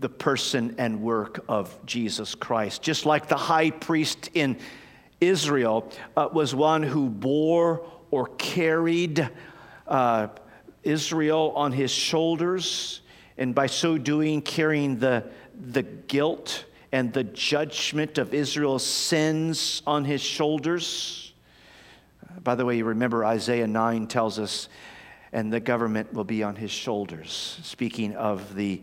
the 0.00 0.08
person 0.08 0.74
and 0.78 1.02
work 1.02 1.44
of 1.48 1.78
Jesus 1.84 2.34
Christ. 2.34 2.80
Just 2.82 3.04
like 3.04 3.28
the 3.28 3.36
high 3.36 3.70
priest 3.70 4.30
in 4.32 4.58
Israel 5.20 5.92
uh, 6.16 6.28
was 6.32 6.54
one 6.54 6.82
who 6.82 7.10
bore 7.10 7.86
or 8.10 8.26
carried 8.38 9.30
uh, 9.86 10.28
Israel 10.82 11.52
on 11.54 11.72
his 11.72 11.90
shoulders, 11.90 13.02
and 13.36 13.54
by 13.54 13.66
so 13.66 13.98
doing, 13.98 14.40
carrying 14.40 14.98
the, 14.98 15.30
the 15.54 15.82
guilt 15.82 16.64
and 16.92 17.12
the 17.12 17.24
judgment 17.24 18.18
of 18.18 18.34
Israel's 18.34 18.84
sins 18.84 19.82
on 19.86 20.04
his 20.04 20.20
shoulders. 20.20 21.32
By 22.42 22.54
the 22.54 22.64
way, 22.64 22.76
you 22.76 22.84
remember 22.84 23.24
Isaiah 23.24 23.66
9 23.66 24.06
tells 24.06 24.38
us, 24.38 24.68
and 25.32 25.52
the 25.52 25.60
government 25.60 26.12
will 26.12 26.24
be 26.24 26.42
on 26.42 26.56
his 26.56 26.70
shoulders, 26.70 27.58
speaking 27.62 28.16
of 28.16 28.54
the 28.54 28.82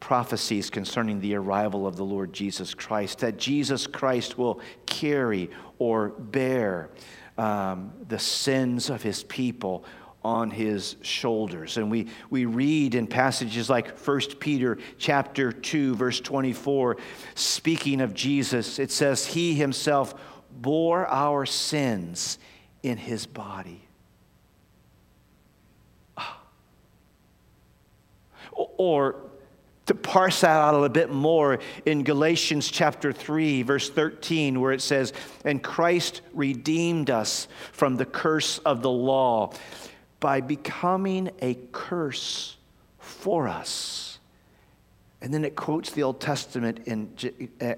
prophecies 0.00 0.70
concerning 0.70 1.20
the 1.20 1.34
arrival 1.34 1.86
of 1.86 1.96
the 1.96 2.04
Lord 2.04 2.32
Jesus 2.32 2.74
Christ, 2.74 3.20
that 3.20 3.36
Jesus 3.38 3.86
Christ 3.86 4.36
will 4.36 4.60
carry 4.86 5.50
or 5.78 6.08
bear 6.08 6.90
um, 7.38 7.92
the 8.08 8.18
sins 8.18 8.90
of 8.90 9.02
his 9.02 9.22
people 9.24 9.84
on 10.26 10.50
his 10.50 10.96
shoulders. 11.02 11.76
And 11.76 11.88
we, 11.88 12.08
we 12.30 12.46
read 12.46 12.96
in 12.96 13.06
passages 13.06 13.70
like 13.70 13.96
1 13.96 14.20
Peter 14.40 14.76
chapter 14.98 15.52
2, 15.52 15.94
verse 15.94 16.20
24, 16.20 16.96
speaking 17.36 18.00
of 18.00 18.12
Jesus, 18.12 18.80
it 18.80 18.90
says, 18.90 19.24
He 19.24 19.54
himself 19.54 20.16
bore 20.50 21.06
our 21.06 21.46
sins 21.46 22.40
in 22.82 22.98
his 22.98 23.24
body. 23.24 23.86
Ah. 26.16 26.40
Or 28.50 29.14
to 29.86 29.94
parse 29.94 30.40
that 30.40 30.50
out 30.50 30.74
a 30.74 30.76
little 30.76 30.88
bit 30.88 31.12
more 31.12 31.60
in 31.84 32.02
Galatians 32.02 32.68
chapter 32.68 33.12
3, 33.12 33.62
verse 33.62 33.88
13, 33.88 34.60
where 34.60 34.72
it 34.72 34.82
says, 34.82 35.12
And 35.44 35.62
Christ 35.62 36.22
redeemed 36.34 37.10
us 37.10 37.46
from 37.70 37.96
the 37.96 38.04
curse 38.04 38.58
of 38.58 38.82
the 38.82 38.90
law 38.90 39.52
by 40.26 40.40
becoming 40.40 41.30
a 41.40 41.56
curse 41.70 42.56
for 42.98 43.46
us. 43.46 44.18
And 45.22 45.32
then 45.32 45.44
it 45.44 45.54
quotes 45.54 45.92
the 45.92 46.02
Old 46.02 46.20
Testament 46.20 46.80
in, 46.84 47.14
eh, 47.60 47.76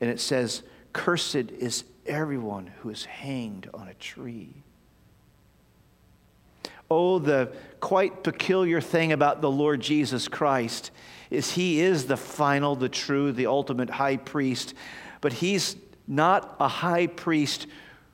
and 0.00 0.08
it 0.08 0.18
says, 0.18 0.62
Cursed 0.94 1.50
is 1.50 1.84
everyone 2.06 2.68
who 2.68 2.88
is 2.88 3.04
hanged 3.04 3.68
on 3.74 3.86
a 3.86 3.92
tree. 3.92 4.62
Oh, 6.90 7.18
the 7.18 7.52
quite 7.80 8.24
peculiar 8.24 8.80
thing 8.80 9.12
about 9.12 9.42
the 9.42 9.50
Lord 9.50 9.82
Jesus 9.82 10.26
Christ 10.26 10.92
is 11.28 11.52
he 11.52 11.80
is 11.80 12.06
the 12.06 12.16
final, 12.16 12.76
the 12.76 12.88
true, 12.88 13.30
the 13.30 13.44
ultimate 13.44 13.90
high 13.90 14.16
priest, 14.16 14.72
but 15.20 15.34
he's 15.34 15.76
not 16.08 16.56
a 16.58 16.68
high 16.68 17.08
priest 17.08 17.66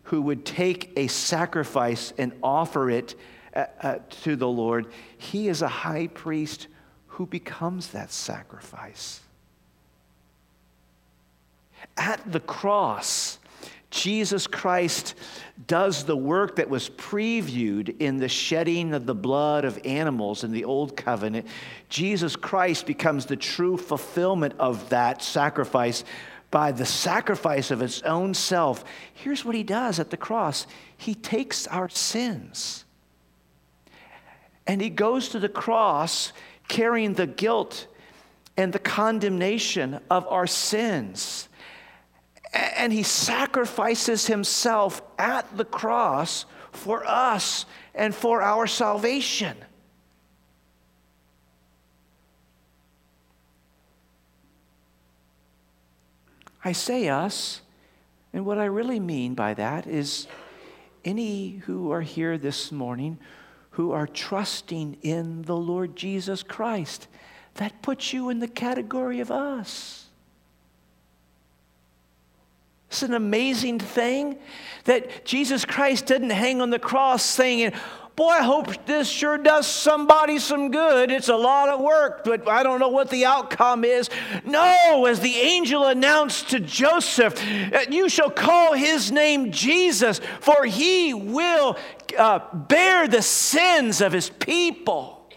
who 0.03 0.22
would 0.22 0.44
take 0.44 0.91
a 0.97 1.07
sacrifice 1.07 2.12
and 2.18 2.32
offer 2.43 2.91
it 2.91 3.14
uh, 3.57 3.67
uh, 3.81 3.99
to 4.11 4.37
the 4.37 4.47
Lord. 4.47 4.87
He 5.17 5.49
is 5.49 5.63
a 5.63 5.69
high 5.69 6.09
priest 6.09 6.69
who 7.07 7.25
becomes 7.27 7.89
that 7.89 8.13
sacrifice. 8.13 9.21
At 11.97 12.31
the 12.31 12.41
cross, 12.41 13.39
Jesus 13.89 14.47
Christ 14.47 15.15
does 15.67 16.05
the 16.05 16.17
work 16.17 16.57
that 16.57 16.69
was 16.69 16.91
previewed 16.91 17.97
in 17.99 18.19
the 18.19 18.29
shedding 18.29 18.93
of 18.93 19.07
the 19.07 19.15
blood 19.15 19.65
of 19.65 19.81
animals 19.87 20.45
in 20.45 20.53
the 20.53 20.65
old 20.65 20.95
covenant. 20.97 21.47
Jesus 21.89 22.37
Christ 22.37 22.85
becomes 22.85 23.25
the 23.25 23.37
true 23.37 23.79
fulfillment 23.79 24.55
of 24.59 24.91
that 24.91 25.23
sacrifice 25.23 26.05
by 26.51 26.73
the 26.73 26.85
sacrifice 26.85 27.71
of 27.71 27.81
his 27.81 28.03
own 28.03 28.35
self. 28.35 28.85
Here's 29.15 29.45
what 29.45 29.55
he 29.55 29.63
does 29.63 29.99
at 29.99 30.11
the 30.11 30.17
cross 30.19 30.67
he 30.99 31.15
takes 31.15 31.67
our 31.67 31.89
sins 31.89 32.86
and 34.67 34.81
he 34.81 34.91
goes 34.91 35.29
to 35.31 35.39
the 35.39 35.49
cross 35.49 36.33
carrying 36.69 37.14
the 37.14 37.27
guilt 37.27 37.87
and 38.57 38.73
the 38.73 38.79
condemnation 38.79 40.01
of 40.11 40.27
our 40.29 40.47
sins. 40.47 41.49
And 42.53 42.93
he 42.93 43.03
sacrifices 43.03 44.27
himself 44.27 45.03
at 45.19 45.57
the 45.57 45.64
cross 45.64 46.47
for 46.73 47.07
us 47.07 47.67
and 47.95 48.14
for 48.14 48.43
our 48.43 48.67
salvation. 48.67 49.57
I 56.64 56.73
say 56.73 57.09
us, 57.09 57.61
and 58.33 58.45
what 58.45 58.59
I 58.59 58.64
really 58.64 58.99
mean 58.99 59.35
by 59.35 59.55
that 59.55 59.87
is 59.87 60.27
any 61.05 61.62
who 61.67 61.93
are 61.93 62.01
here 62.01 62.37
this 62.39 62.73
morning 62.73 63.19
who 63.77 63.93
are 63.93 64.07
trusting 64.07 64.97
in 65.03 65.43
the 65.43 65.55
Lord 65.55 65.95
Jesus 65.95 66.43
Christ. 66.43 67.09
That 67.57 67.83
puts 67.83 68.11
you 68.11 68.31
in 68.31 68.39
the 68.39 68.49
category 68.49 69.20
of 69.20 69.31
us. 69.31 70.07
It's 72.89 73.03
an 73.03 73.12
amazing 73.12 73.79
thing 73.79 74.39
that 74.85 75.27
Jesus 75.27 75.66
Christ 75.66 76.07
didn't 76.07 76.31
hang 76.31 76.62
on 76.62 76.70
the 76.70 76.79
cross 76.79 77.22
saying, 77.22 77.74
Boy, 78.17 78.31
I 78.31 78.43
hope 78.43 78.87
this 78.87 79.09
sure 79.09 79.37
does 79.37 79.67
somebody 79.67 80.39
some 80.39 80.71
good. 80.71 81.11
It's 81.11 81.29
a 81.29 81.37
lot 81.37 81.69
of 81.69 81.81
work, 81.81 82.25
but 82.25 82.49
I 82.49 82.62
don't 82.62 82.81
know 82.81 82.89
what 82.89 83.11
the 83.11 83.27
outcome 83.27 83.85
is. 83.85 84.09
No, 84.43 85.05
as 85.05 85.21
the 85.21 85.35
angel 85.37 85.87
announced 85.87 86.49
to 86.51 86.61
Joseph, 86.61 87.39
uh, 87.75 87.81
you 87.91 88.09
shall 88.09 88.31
call 88.31 88.73
his 88.73 89.12
name 89.12 89.53
Jesus, 89.53 90.23
for 90.41 90.64
he 90.64 91.12
will 91.12 91.77
uh, 92.17 92.39
bear 92.55 93.07
the 93.07 93.21
sins 93.21 94.01
of 94.01 94.12
his 94.12 94.31
people. 94.31 95.29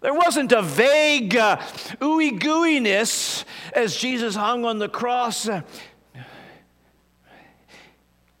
There 0.00 0.14
wasn't 0.14 0.50
a 0.50 0.62
vague 0.62 1.36
uh, 1.36 1.58
ooey 2.00 2.36
gooiness 2.36 3.44
as 3.72 3.94
Jesus 3.94 4.34
hung 4.34 4.64
on 4.64 4.80
the 4.80 4.88
cross. 4.88 5.48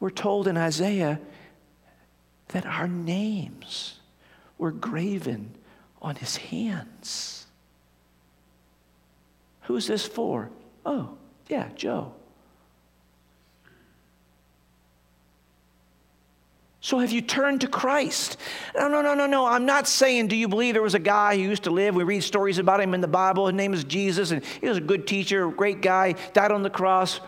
We're 0.00 0.10
told 0.10 0.48
in 0.48 0.56
Isaiah 0.56 1.20
that 2.52 2.66
our 2.66 2.88
names 2.88 3.98
were 4.58 4.70
graven 4.70 5.54
on 6.02 6.16
his 6.16 6.36
hands. 6.36 7.46
Who's 9.62 9.86
this 9.86 10.06
for? 10.06 10.50
Oh, 10.84 11.16
yeah, 11.48 11.68
Joe. 11.74 12.12
So 16.82 16.98
have 16.98 17.12
you 17.12 17.20
turned 17.20 17.60
to 17.60 17.68
Christ? 17.68 18.38
No, 18.74 18.88
no, 18.88 19.02
no, 19.02 19.12
no, 19.12 19.26
no. 19.26 19.44
I'm 19.44 19.66
not 19.66 19.86
saying, 19.86 20.28
do 20.28 20.36
you 20.36 20.48
believe 20.48 20.72
there 20.72 20.82
was 20.82 20.94
a 20.94 20.98
guy 20.98 21.36
who 21.36 21.42
used 21.42 21.64
to 21.64 21.70
live? 21.70 21.94
We 21.94 22.04
read 22.04 22.22
stories 22.22 22.56
about 22.56 22.80
him 22.80 22.94
in 22.94 23.02
the 23.02 23.08
Bible. 23.08 23.48
His 23.48 23.54
name 23.54 23.74
is 23.74 23.84
Jesus, 23.84 24.30
and 24.30 24.42
he 24.62 24.66
was 24.66 24.78
a 24.78 24.80
good 24.80 25.06
teacher, 25.06 25.46
great 25.50 25.82
guy, 25.82 26.14
died 26.32 26.52
on 26.52 26.62
the 26.62 26.70
cross, 26.70 27.20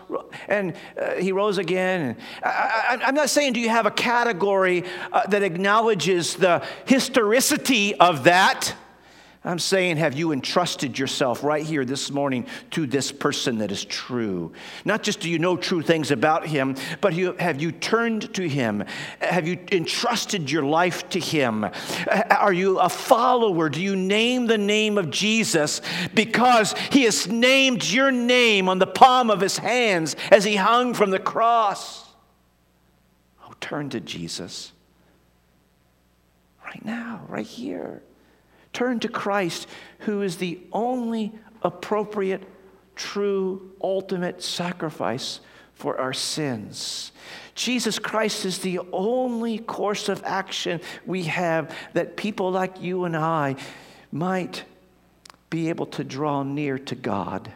and 0.47 0.75
uh, 0.99 1.13
he 1.15 1.31
rose 1.31 1.59
again. 1.59 2.17
I, 2.41 2.97
am 3.03 3.13
not 3.13 3.29
saying, 3.29 3.53
do 3.53 3.59
you 3.59 3.69
have 3.69 3.85
a 3.85 3.91
category 3.91 4.85
uh, 5.11 5.27
that 5.27 5.43
acknowledges 5.43 6.33
the 6.33 6.65
historicity 6.85 7.93
of 7.99 8.23
that? 8.23 8.73
I'm 9.45 9.59
saying, 9.59 9.97
have 9.97 10.13
you 10.13 10.31
entrusted 10.31 10.97
yourself 10.97 11.43
right 11.43 11.65
here 11.65 11.83
this 11.83 12.09
morning 12.09 12.47
to 12.71 12.87
this 12.87 13.11
person 13.11 13.57
that 13.57 13.73
is 13.73 13.83
true? 13.83 14.53
Not 14.85 15.03
just 15.03 15.19
do 15.19 15.29
you 15.29 15.37
know 15.37 15.57
true 15.57 15.81
things 15.81 16.11
about 16.11 16.47
him, 16.47 16.77
but 17.01 17.13
have 17.13 17.61
you 17.61 17.73
turned 17.73 18.33
to 18.35 18.47
him? 18.47 18.85
Have 19.19 19.45
you 19.45 19.59
entrusted 19.73 20.49
your 20.49 20.63
life 20.63 21.09
to 21.09 21.19
him? 21.19 21.65
Are 22.29 22.53
you 22.53 22.79
a 22.79 22.87
follower? 22.87 23.67
Do 23.67 23.81
you 23.81 23.97
name 23.97 24.47
the 24.47 24.57
name 24.57 24.97
of 24.97 25.09
Jesus 25.09 25.81
because 26.13 26.73
he 26.91 27.03
has 27.03 27.27
named 27.27 27.83
your 27.83 28.11
name 28.11 28.69
on 28.69 28.79
the 28.79 28.87
palm 28.87 29.29
of 29.29 29.41
his 29.41 29.57
hands 29.57 30.15
as 30.31 30.45
he 30.45 30.55
hung 30.55 30.93
from 30.93 31.09
the 31.09 31.19
cross? 31.19 32.07
Oh, 33.45 33.53
turn 33.59 33.89
to 33.89 33.99
Jesus 33.99 34.71
right 36.63 36.85
now, 36.85 37.25
right 37.27 37.45
here. 37.45 38.01
Turn 38.73 38.99
to 39.01 39.07
Christ, 39.07 39.67
who 39.99 40.21
is 40.23 40.37
the 40.37 40.59
only 40.71 41.31
appropriate, 41.61 42.43
true, 42.95 43.71
ultimate 43.81 44.41
sacrifice 44.43 45.39
for 45.73 45.99
our 45.99 46.13
sins. 46.13 47.11
Jesus 47.55 47.99
Christ 47.99 48.45
is 48.45 48.59
the 48.59 48.79
only 48.91 49.59
course 49.59 50.09
of 50.09 50.23
action 50.23 50.81
we 51.05 51.23
have 51.23 51.75
that 51.93 52.17
people 52.17 52.51
like 52.51 52.81
you 52.81 53.05
and 53.05 53.15
I 53.15 53.55
might 54.11 54.63
be 55.49 55.69
able 55.69 55.85
to 55.87 56.03
draw 56.03 56.43
near 56.43 56.79
to 56.79 56.95
God 56.95 57.51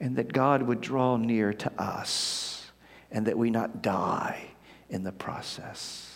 and 0.00 0.16
that 0.16 0.32
God 0.32 0.62
would 0.62 0.80
draw 0.80 1.16
near 1.16 1.52
to 1.52 1.72
us 1.80 2.70
and 3.10 3.26
that 3.26 3.38
we 3.38 3.50
not 3.50 3.82
die 3.82 4.48
in 4.90 5.04
the 5.04 5.12
process 5.12 6.15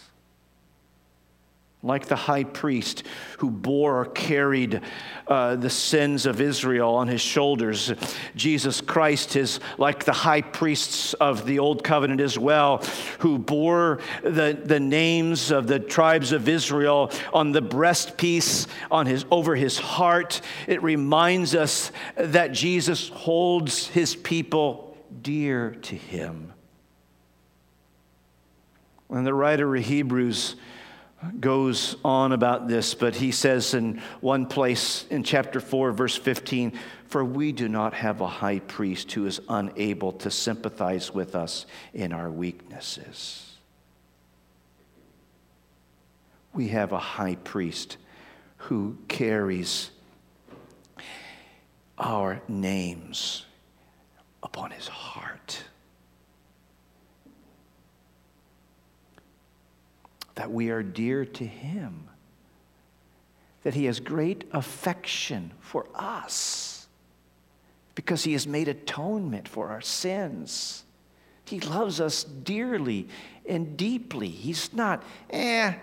like 1.82 2.06
the 2.06 2.16
high 2.16 2.44
priest 2.44 3.04
who 3.38 3.50
bore 3.50 4.00
or 4.00 4.04
carried 4.04 4.82
uh, 5.26 5.56
the 5.56 5.70
sins 5.70 6.26
of 6.26 6.40
Israel 6.40 6.94
on 6.94 7.08
his 7.08 7.22
shoulders. 7.22 7.92
Jesus 8.36 8.82
Christ 8.82 9.34
is 9.34 9.60
like 9.78 10.04
the 10.04 10.12
high 10.12 10.42
priests 10.42 11.14
of 11.14 11.46
the 11.46 11.58
Old 11.58 11.82
Covenant 11.82 12.20
as 12.20 12.38
well, 12.38 12.78
who 13.20 13.38
bore 13.38 14.00
the, 14.22 14.60
the 14.62 14.80
names 14.80 15.50
of 15.50 15.66
the 15.68 15.78
tribes 15.78 16.32
of 16.32 16.48
Israel 16.48 17.10
on 17.32 17.52
the 17.52 17.62
breastpiece 17.62 18.66
on 18.90 19.06
his, 19.06 19.24
over 19.30 19.56
his 19.56 19.78
heart. 19.78 20.42
It 20.66 20.82
reminds 20.82 21.54
us 21.54 21.92
that 22.16 22.52
Jesus 22.52 23.08
holds 23.08 23.86
his 23.86 24.14
people 24.14 24.98
dear 25.22 25.70
to 25.82 25.96
him. 25.96 26.52
And 29.08 29.26
the 29.26 29.34
writer 29.34 29.74
of 29.74 29.84
Hebrews 29.84 30.56
goes 31.38 31.96
on 32.04 32.32
about 32.32 32.66
this, 32.68 32.94
but 32.94 33.14
he 33.14 33.30
says 33.30 33.74
in 33.74 34.00
one 34.20 34.46
place 34.46 35.06
in 35.10 35.22
chapter 35.22 35.60
4, 35.60 35.92
verse 35.92 36.16
15, 36.16 36.72
For 37.06 37.24
we 37.24 37.52
do 37.52 37.68
not 37.68 37.94
have 37.94 38.20
a 38.20 38.26
high 38.26 38.60
priest 38.60 39.12
who 39.12 39.26
is 39.26 39.40
unable 39.48 40.12
to 40.12 40.30
sympathize 40.30 41.12
with 41.12 41.34
us 41.34 41.66
in 41.92 42.12
our 42.12 42.30
weaknesses. 42.30 43.46
We 46.54 46.68
have 46.68 46.92
a 46.92 46.98
high 46.98 47.36
priest 47.36 47.96
who 48.56 48.96
carries 49.08 49.90
our 51.98 52.40
names 52.48 53.44
upon 54.42 54.70
his 54.70 54.88
heart. 54.88 55.29
That 60.40 60.50
we 60.50 60.70
are 60.70 60.82
dear 60.82 61.26
to 61.26 61.44
Him, 61.44 62.08
that 63.62 63.74
He 63.74 63.84
has 63.84 64.00
great 64.00 64.44
affection 64.54 65.50
for 65.60 65.86
us 65.94 66.88
because 67.94 68.24
He 68.24 68.32
has 68.32 68.46
made 68.46 68.66
atonement 68.66 69.46
for 69.46 69.68
our 69.68 69.82
sins. 69.82 70.84
He 71.44 71.60
loves 71.60 72.00
us 72.00 72.24
dearly 72.24 73.06
and 73.46 73.76
deeply. 73.76 74.30
He's 74.30 74.72
not, 74.72 75.02
eh, 75.28 75.74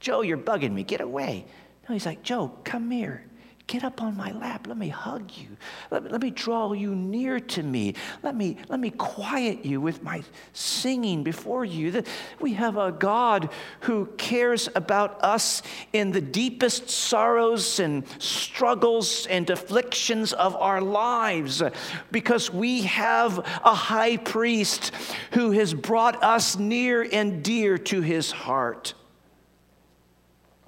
Joe, 0.00 0.22
you're 0.22 0.38
bugging 0.38 0.72
me, 0.72 0.84
get 0.84 1.02
away. 1.02 1.44
No, 1.86 1.92
He's 1.92 2.06
like, 2.06 2.22
Joe, 2.22 2.50
come 2.64 2.90
here. 2.90 3.26
Get 3.68 3.84
up 3.84 4.02
on 4.02 4.16
my 4.16 4.32
lap. 4.32 4.66
Let 4.66 4.76
me 4.76 4.88
hug 4.88 5.30
you. 5.36 5.48
Let, 5.90 6.10
let, 6.10 6.20
me 6.20 6.30
draw 6.30 6.72
you 6.72 6.94
near 6.94 7.38
to 7.40 7.62
me. 7.62 7.94
Let 8.22 8.34
me, 8.34 8.56
let 8.68 8.80
me 8.80 8.90
quiet 8.90 9.64
you 9.64 9.80
with 9.80 10.02
my 10.02 10.22
singing 10.52 11.22
before 11.22 11.64
you. 11.64 12.02
We 12.40 12.54
have 12.54 12.76
a 12.76 12.90
God 12.90 13.50
who 13.80 14.06
cares 14.18 14.68
about 14.74 15.22
us 15.22 15.62
in 15.92 16.10
the 16.10 16.20
deepest 16.20 16.90
sorrows 16.90 17.78
and 17.78 18.04
struggles 18.18 19.26
and 19.26 19.48
afflictions 19.48 20.32
of 20.32 20.56
our 20.56 20.80
lives 20.80 21.62
because 22.10 22.52
we 22.52 22.82
have 22.82 23.38
a 23.64 23.74
high 23.74 24.16
priest 24.16 24.90
who 25.32 25.52
has 25.52 25.72
brought 25.72 26.22
us 26.22 26.58
near 26.58 27.08
and 27.10 27.42
dear 27.44 27.78
to 27.78 28.00
his 28.00 28.32
heart. 28.32 28.94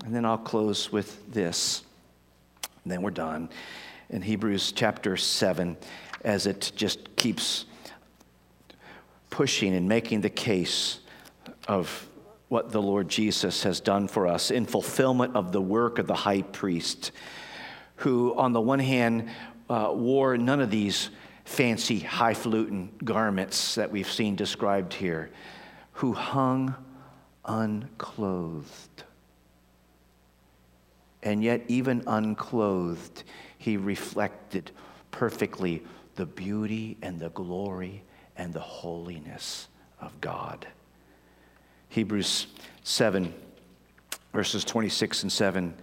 And 0.05 0.15
then 0.15 0.25
I'll 0.25 0.39
close 0.39 0.93
with 0.93 1.33
this. 1.33 1.84
And 2.85 2.93
then 2.93 3.03
we're 3.03 3.11
done. 3.11 3.49
In 4.11 4.23
Hebrews 4.23 4.73
chapter 4.73 5.17
7, 5.17 5.77
as 6.23 6.47
it 6.47 6.73
just 6.77 7.17
keeps 7.17 7.65
pushing 9.31 9.75
and 9.75 9.89
making 9.89 10.21
the 10.21 10.31
case 10.31 11.01
of 11.67 12.09
what 12.49 12.71
the 12.71 12.83
Lord 12.83 13.09
Jesus 13.09 13.63
has 13.63 13.81
done 13.81 14.07
for 14.07 14.27
us 14.27 14.51
in 14.51 14.67
fulfillment 14.67 15.35
of 15.35 15.51
the 15.51 15.61
work 15.61 15.99
of 15.99 16.07
the 16.07 16.15
high 16.15 16.43
priest, 16.43 17.11
who, 17.97 18.35
on 18.37 18.53
the 18.53 18.61
one 18.61 18.79
hand, 18.79 19.31
uh, 19.71 19.91
wore 19.93 20.37
none 20.37 20.61
of 20.61 20.71
these 20.71 21.11
fancy, 21.45 21.99
highfalutin 22.01 22.91
garments 23.03 23.75
that 23.77 23.91
we've 23.91 24.11
seen 24.11 24.37
described 24.37 24.93
here, 24.93 25.31
who 25.93 26.13
hung 26.13 26.75
unclothed. 27.45 29.05
And 31.25 31.43
yet, 31.43 31.63
even 31.69 32.05
unclothed, 32.07 33.25
he 33.59 33.77
reflected 33.77 34.71
perfectly 35.11 35.83
the 36.17 36.27
beauty 36.27 36.99
and 37.03 37.19
the 37.19 37.31
glory 37.31 38.03
and 38.37 38.53
the 38.53 38.61
holiness 38.61 39.69
of 40.01 40.21
God. 40.21 40.67
Hebrews 41.89 42.49
7, 42.83 43.33
verses 44.33 44.65
26 44.65 45.23
and 45.23 45.33
7 45.33 45.75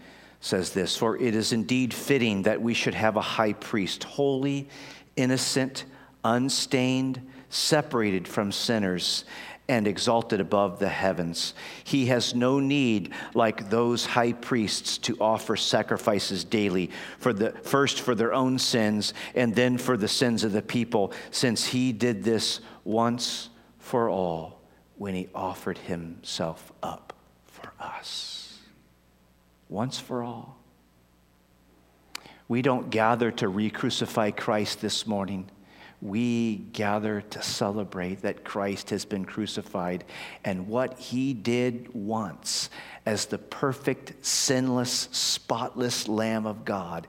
says 0.41 0.71
this 0.71 0.95
For 0.95 1.17
it 1.17 1.35
is 1.35 1.53
indeed 1.53 1.93
fitting 1.93 2.43
that 2.43 2.61
we 2.61 2.73
should 2.73 2.93
have 2.93 3.15
a 3.15 3.21
high 3.21 3.53
priest, 3.53 4.03
holy, 4.03 4.69
innocent, 5.15 5.85
unstained, 6.23 7.27
separated 7.49 8.27
from 8.27 8.51
sinners 8.51 9.25
and 9.71 9.87
exalted 9.87 10.41
above 10.41 10.79
the 10.79 10.89
heavens. 10.89 11.53
He 11.85 12.07
has 12.07 12.35
no 12.35 12.59
need, 12.59 13.13
like 13.33 13.69
those 13.69 14.05
high 14.05 14.33
priests, 14.33 14.97
to 14.97 15.15
offer 15.21 15.55
sacrifices 15.55 16.43
daily, 16.43 16.91
for 17.19 17.31
the, 17.31 17.51
first 17.51 18.01
for 18.01 18.13
their 18.13 18.33
own 18.33 18.59
sins 18.59 19.13
and 19.33 19.55
then 19.55 19.77
for 19.77 19.95
the 19.95 20.09
sins 20.09 20.43
of 20.43 20.51
the 20.51 20.61
people, 20.61 21.13
since 21.31 21.67
he 21.67 21.93
did 21.93 22.25
this 22.25 22.59
once 22.83 23.47
for 23.79 24.09
all 24.09 24.59
when 24.97 25.15
he 25.15 25.29
offered 25.33 25.77
himself 25.77 26.73
up 26.83 27.13
for 27.45 27.71
us. 27.79 28.59
Once 29.69 29.97
for 29.97 30.21
all. 30.21 30.57
We 32.49 32.61
don't 32.61 32.89
gather 32.89 33.31
to 33.31 33.47
re 33.47 33.69
crucify 33.69 34.31
Christ 34.31 34.81
this 34.81 35.07
morning 35.07 35.49
we 36.01 36.55
gather 36.73 37.21
to 37.21 37.41
celebrate 37.43 38.21
that 38.23 38.43
Christ 38.43 38.89
has 38.89 39.05
been 39.05 39.23
crucified 39.23 40.03
and 40.43 40.67
what 40.67 40.97
he 40.97 41.33
did 41.33 41.93
once 41.93 42.69
as 43.05 43.27
the 43.27 43.37
perfect, 43.37 44.25
sinless, 44.25 45.09
spotless 45.11 46.07
Lamb 46.07 46.47
of 46.47 46.65
God. 46.65 47.07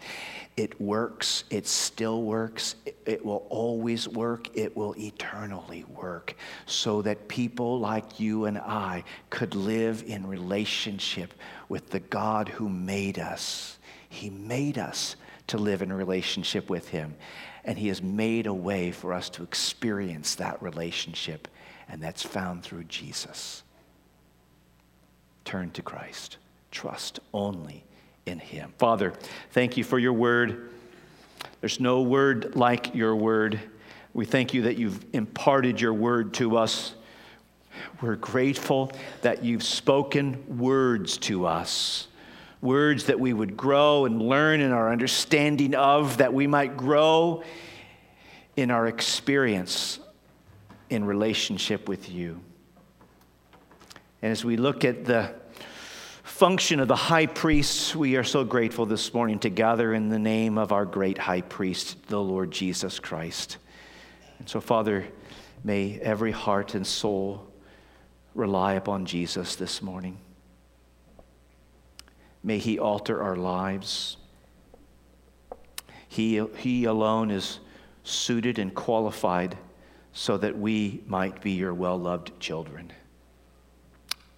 It 0.58 0.78
works, 0.78 1.44
it 1.48 1.66
still 1.66 2.22
works, 2.22 2.74
it 3.06 3.24
will 3.24 3.46
always 3.48 4.06
work, 4.06 4.54
it 4.54 4.76
will 4.76 4.94
eternally 4.98 5.84
work, 5.84 6.34
so 6.66 7.00
that 7.02 7.28
people 7.28 7.80
like 7.80 8.20
you 8.20 8.44
and 8.44 8.58
I 8.58 9.04
could 9.30 9.54
live 9.54 10.04
in 10.06 10.26
relationship 10.26 11.32
with 11.70 11.88
the 11.88 12.00
God 12.00 12.50
who 12.50 12.68
made 12.68 13.18
us. 13.18 13.78
He 14.10 14.28
made 14.28 14.76
us 14.76 15.16
to 15.48 15.58
live 15.58 15.82
in 15.82 15.92
relationship 15.92 16.70
with 16.70 16.88
Him. 16.88 17.14
And 17.64 17.78
He 17.78 17.88
has 17.88 18.02
made 18.02 18.46
a 18.46 18.54
way 18.54 18.90
for 18.90 19.12
us 19.12 19.28
to 19.30 19.42
experience 19.42 20.34
that 20.36 20.62
relationship, 20.62 21.48
and 21.88 22.02
that's 22.02 22.22
found 22.22 22.62
through 22.62 22.84
Jesus. 22.84 23.62
Turn 25.44 25.70
to 25.72 25.82
Christ, 25.82 26.38
trust 26.70 27.20
only 27.32 27.84
in 28.26 28.38
Him. 28.38 28.72
Father, 28.78 29.12
thank 29.50 29.76
you 29.76 29.84
for 29.84 29.98
your 29.98 30.12
word. 30.12 30.70
There's 31.60 31.80
no 31.80 32.02
word 32.02 32.56
like 32.56 32.94
your 32.94 33.14
word. 33.14 33.60
We 34.14 34.24
thank 34.24 34.54
you 34.54 34.62
that 34.62 34.76
you've 34.76 35.04
imparted 35.12 35.80
your 35.80 35.94
word 35.94 36.34
to 36.34 36.56
us. 36.56 36.94
We're 38.00 38.16
grateful 38.16 38.92
that 39.22 39.44
you've 39.44 39.62
spoken 39.62 40.58
words 40.58 41.16
to 41.18 41.46
us 41.46 42.08
words 42.62 43.04
that 43.06 43.20
we 43.20 43.32
would 43.32 43.56
grow 43.56 44.06
and 44.06 44.22
learn 44.22 44.60
in 44.60 44.70
our 44.72 44.90
understanding 44.90 45.74
of, 45.74 46.18
that 46.18 46.32
we 46.32 46.46
might 46.46 46.76
grow 46.76 47.42
in 48.56 48.70
our 48.70 48.86
experience 48.86 49.98
in 50.88 51.04
relationship 51.04 51.88
with 51.88 52.08
you. 52.08 52.40
And 54.22 54.30
as 54.30 54.44
we 54.44 54.56
look 54.56 54.84
at 54.84 55.04
the 55.04 55.34
function 56.22 56.78
of 56.78 56.86
the 56.86 56.96
high 56.96 57.26
priest, 57.26 57.96
we 57.96 58.16
are 58.16 58.24
so 58.24 58.44
grateful 58.44 58.86
this 58.86 59.12
morning 59.12 59.40
to 59.40 59.50
gather 59.50 59.92
in 59.92 60.08
the 60.08 60.18
name 60.18 60.56
of 60.56 60.70
our 60.70 60.84
great 60.84 61.18
high 61.18 61.40
priest, 61.40 62.06
the 62.06 62.20
Lord 62.20 62.52
Jesus 62.52 63.00
Christ. 63.00 63.58
And 64.38 64.48
so, 64.48 64.60
Father, 64.60 65.06
may 65.64 65.98
every 66.00 66.32
heart 66.32 66.74
and 66.74 66.86
soul 66.86 67.48
rely 68.34 68.74
upon 68.74 69.06
Jesus 69.06 69.56
this 69.56 69.82
morning. 69.82 70.18
May 72.42 72.58
He 72.58 72.78
alter 72.78 73.22
our 73.22 73.36
lives. 73.36 74.16
He, 76.08 76.44
he 76.58 76.84
alone 76.84 77.30
is 77.30 77.60
suited 78.04 78.58
and 78.58 78.74
qualified 78.74 79.56
so 80.12 80.36
that 80.36 80.58
we 80.58 81.02
might 81.06 81.40
be 81.40 81.52
your 81.52 81.72
well 81.72 81.98
loved 81.98 82.38
children. 82.38 82.92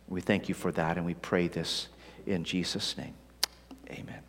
We 0.09 0.21
thank 0.21 0.49
you 0.49 0.55
for 0.55 0.71
that 0.73 0.97
and 0.97 1.07
we 1.07 1.15
pray 1.15 1.49
this 1.49 1.89
in 2.27 2.45
Jesus' 2.45 2.97
name. 2.97 3.15
Amen. 3.91 4.24